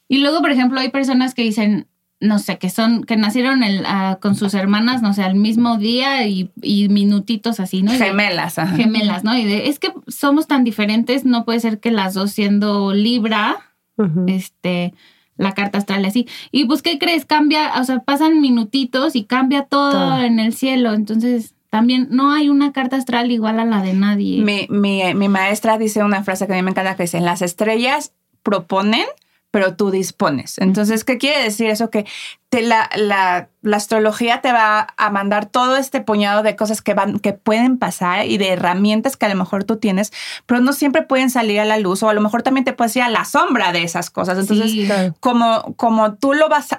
Y 0.09 0.17
luego, 0.17 0.41
por 0.41 0.51
ejemplo, 0.51 0.77
hay 0.81 0.89
personas 0.89 1.33
que 1.33 1.43
dicen, 1.43 1.87
no 2.19 2.37
sé, 2.37 2.57
que 2.57 2.69
son, 2.69 3.05
que 3.05 3.15
nacieron 3.15 3.63
el- 3.63 3.85
ah, 3.87 4.19
con 4.21 4.35
sus 4.35 4.53
hermanas, 4.53 5.01
no 5.01 5.13
sé, 5.13 5.23
al 5.23 5.35
mismo 5.35 5.77
día 5.77 6.27
y, 6.27 6.51
y 6.61 6.89
minutitos 6.89 7.61
así, 7.61 7.81
¿no? 7.81 7.93
Y 7.93 7.97
de- 7.97 8.05
Gemelas. 8.07 8.59
ajá. 8.59 8.75
gemelas, 8.75 9.23
¿no? 9.23 9.37
Y 9.37 9.45
de, 9.45 9.69
es 9.69 9.79
que 9.79 9.93
somos 10.09 10.47
tan 10.47 10.65
diferentes, 10.65 11.23
no 11.23 11.45
puede 11.45 11.61
ser 11.61 11.79
que 11.79 11.91
las 11.91 12.13
dos 12.13 12.31
siendo 12.31 12.93
Libra, 12.93 13.55
Este, 14.27 14.93
la 15.37 15.53
carta 15.53 15.77
astral 15.79 16.05
así. 16.05 16.27
Y 16.51 16.65
pues, 16.65 16.81
¿qué 16.81 16.99
crees? 16.99 17.25
Cambia, 17.25 17.79
o 17.79 17.83
sea, 17.83 17.99
pasan 17.99 18.41
minutitos 18.41 19.15
y 19.15 19.23
cambia 19.23 19.63
todo, 19.63 19.91
Todo. 19.91 20.21
en 20.21 20.39
el 20.39 20.53
cielo. 20.53 20.93
Entonces, 20.93 21.55
también 21.69 22.07
no 22.11 22.31
hay 22.31 22.49
una 22.49 22.73
carta 22.73 22.97
astral 22.97 23.31
igual 23.31 23.59
a 23.59 23.65
la 23.65 23.81
de 23.81 23.93
nadie. 23.93 24.43
Mi, 24.43 24.67
mi, 24.69 25.13
mi 25.15 25.29
maestra 25.29 25.77
dice 25.77 26.03
una 26.03 26.23
frase 26.23 26.45
que 26.45 26.53
a 26.53 26.55
mí 26.57 26.61
me 26.61 26.71
encanta 26.71 26.95
que 26.95 27.03
dice, 27.03 27.21
las 27.21 27.41
estrellas 27.41 28.13
proponen, 28.43 29.05
pero 29.51 29.75
tú 29.75 29.91
dispones. 29.91 30.57
Entonces, 30.59 31.03
¿qué 31.03 31.17
quiere 31.17 31.43
decir 31.43 31.69
eso? 31.69 31.89
Que 31.89 32.05
te 32.49 32.61
la, 32.61 32.89
la, 32.95 33.49
la 33.61 33.77
astrología 33.77 34.41
te 34.41 34.51
va 34.53 34.87
a 34.95 35.09
mandar 35.09 35.45
todo 35.45 35.75
este 35.75 36.01
puñado 36.01 36.41
de 36.41 36.55
cosas 36.55 36.81
que, 36.81 36.93
van, 36.93 37.19
que 37.19 37.33
pueden 37.33 37.77
pasar 37.77 38.25
y 38.25 38.37
de 38.37 38.49
herramientas 38.49 39.17
que 39.17 39.25
a 39.25 39.29
lo 39.29 39.35
mejor 39.35 39.65
tú 39.65 39.75
tienes, 39.77 40.11
pero 40.45 40.61
no 40.61 40.71
siempre 40.73 41.03
pueden 41.03 41.29
salir 41.29 41.59
a 41.59 41.65
la 41.65 41.77
luz 41.77 42.01
o 42.01 42.09
a 42.09 42.13
lo 42.13 42.21
mejor 42.21 42.43
también 42.43 42.63
te 42.63 42.73
puedes 42.73 42.95
ir 42.95 43.03
a 43.03 43.09
la 43.09 43.25
sombra 43.25 43.71
de 43.73 43.83
esas 43.83 44.09
cosas. 44.09 44.37
Entonces, 44.39 44.71
Sí. 44.71 44.85
Claro. 44.85 45.15
como, 45.19 45.75
como 45.75 46.15
tú 46.15 46.33
lo 46.33 46.47
vas 46.49 46.69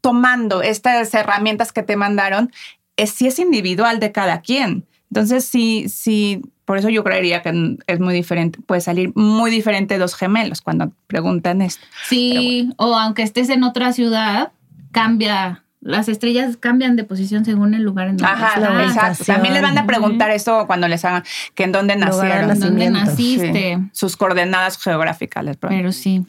tomando, 0.00 0.62
estas 0.62 1.12
herramientas 1.14 1.72
que 1.72 1.82
te 1.82 1.96
mandaron, 1.96 2.52
es, 2.96 3.10
sí 3.10 3.26
es 3.26 3.38
individual 3.38 3.98
de 3.98 4.12
cada 4.12 4.40
quien. 4.42 4.86
Entonces, 5.10 5.44
sí, 5.44 5.86
sí, 5.88 6.42
por 6.70 6.78
eso 6.78 6.88
yo 6.88 7.02
creería 7.02 7.42
que 7.42 7.78
es 7.88 7.98
muy 7.98 8.14
diferente, 8.14 8.60
puede 8.64 8.80
salir 8.80 9.10
muy 9.16 9.50
diferente 9.50 9.98
dos 9.98 10.14
gemelos 10.14 10.60
cuando 10.60 10.92
preguntan 11.08 11.62
esto. 11.62 11.84
Sí, 12.08 12.72
o 12.76 12.94
aunque 12.94 13.24
estés 13.24 13.48
en 13.48 13.64
otra 13.64 13.92
ciudad, 13.92 14.52
cambia. 14.92 15.64
Las 15.80 16.08
estrellas 16.08 16.56
cambian 16.56 16.94
de 16.94 17.02
posición 17.02 17.44
según 17.44 17.74
el 17.74 17.82
lugar 17.82 18.06
en 18.06 18.18
donde 18.18 18.32
Ajá, 18.32 18.60
la 18.60 18.84
exacto. 18.84 19.24
También 19.24 19.54
les 19.54 19.64
van 19.64 19.78
a 19.78 19.84
preguntar 19.84 20.30
eso 20.30 20.68
cuando 20.68 20.86
les 20.86 21.04
hagan 21.04 21.24
que 21.56 21.64
en 21.64 21.72
dónde 21.72 21.96
nacieron. 21.96 22.46
¿Dónde 22.46 22.88
nacimiento. 22.88 23.00
naciste? 23.00 23.76
Sí, 23.76 23.90
sus 23.92 24.16
coordenadas 24.16 24.78
geográficas. 24.80 25.44
les 25.44 25.56
preguntan. 25.56 25.82
Pero 25.82 25.90
sí. 25.90 26.24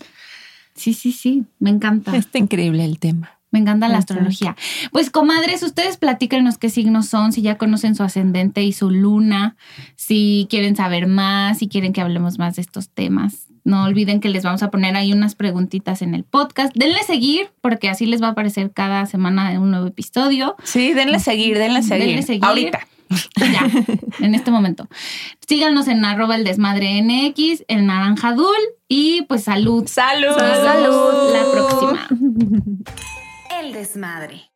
Sí, 0.74 0.96
sí, 0.96 1.12
sí. 1.12 1.46
Me 1.60 1.70
encanta. 1.70 2.18
Está 2.18 2.40
increíble 2.40 2.84
el 2.84 2.98
tema. 2.98 3.41
Me 3.52 3.60
encanta 3.60 3.90
la 3.90 3.98
astrología. 3.98 4.56
Pues, 4.92 5.10
comadres, 5.10 5.62
ustedes 5.62 5.98
platíquenos 5.98 6.58
qué 6.58 6.70
signos 6.70 7.08
son, 7.08 7.34
si 7.34 7.42
ya 7.42 7.58
conocen 7.58 7.96
su 7.96 8.04
ascendente 8.04 8.64
y 8.64 8.72
su 8.72 8.90
luna, 8.90 9.58
si 9.96 10.48
quieren 10.50 10.76
saber 10.76 11.06
más, 11.08 11.60
si 11.60 11.68
quieren 11.68 11.92
que 11.92 12.02
hablemos 12.02 12.40
más 12.40 12.56
de 12.56 12.62
estos 12.62 12.90
temas. 12.90 13.48
No 13.64 13.84
olviden 13.84 14.22
que 14.22 14.30
les 14.30 14.44
vamos 14.44 14.64
a 14.64 14.72
poner 14.72 14.96
ahí 14.96 15.14
unas 15.14 15.36
preguntitas 15.36 16.02
en 16.02 16.16
el 16.16 16.24
podcast. 16.24 16.74
Denle 16.76 17.04
seguir, 17.04 17.52
porque 17.62 17.90
así 17.90 18.06
les 18.06 18.22
va 18.22 18.28
a 18.28 18.32
aparecer 18.32 18.72
cada 18.72 19.06
semana 19.06 19.52
un 19.60 19.70
nuevo 19.70 19.88
episodio. 19.88 20.56
Sí, 20.64 20.94
denle 20.94 21.20
seguir, 21.20 21.58
denle 21.58 21.84
seguir. 21.84 22.08
Denle 22.08 22.24
seguir. 22.24 22.46
Ahorita. 22.46 22.80
Ya, 23.38 23.70
en 24.26 24.36
este 24.36 24.52
momento. 24.52 24.88
Síganos 25.46 25.88
en 25.90 26.06
arroba 26.06 26.38
el 26.38 26.46
desmadre 26.46 27.02
NX, 27.02 27.66
el 27.68 27.86
naranjadul 27.86 28.56
y 28.88 29.24
pues 29.24 29.44
salud. 29.44 29.86
Salud. 29.88 30.36
Vemos 30.38 30.58
Salud. 30.64 31.34
La 31.34 31.52
próxima. 31.52 32.08
El 33.62 33.74
desmadre. 33.74 34.51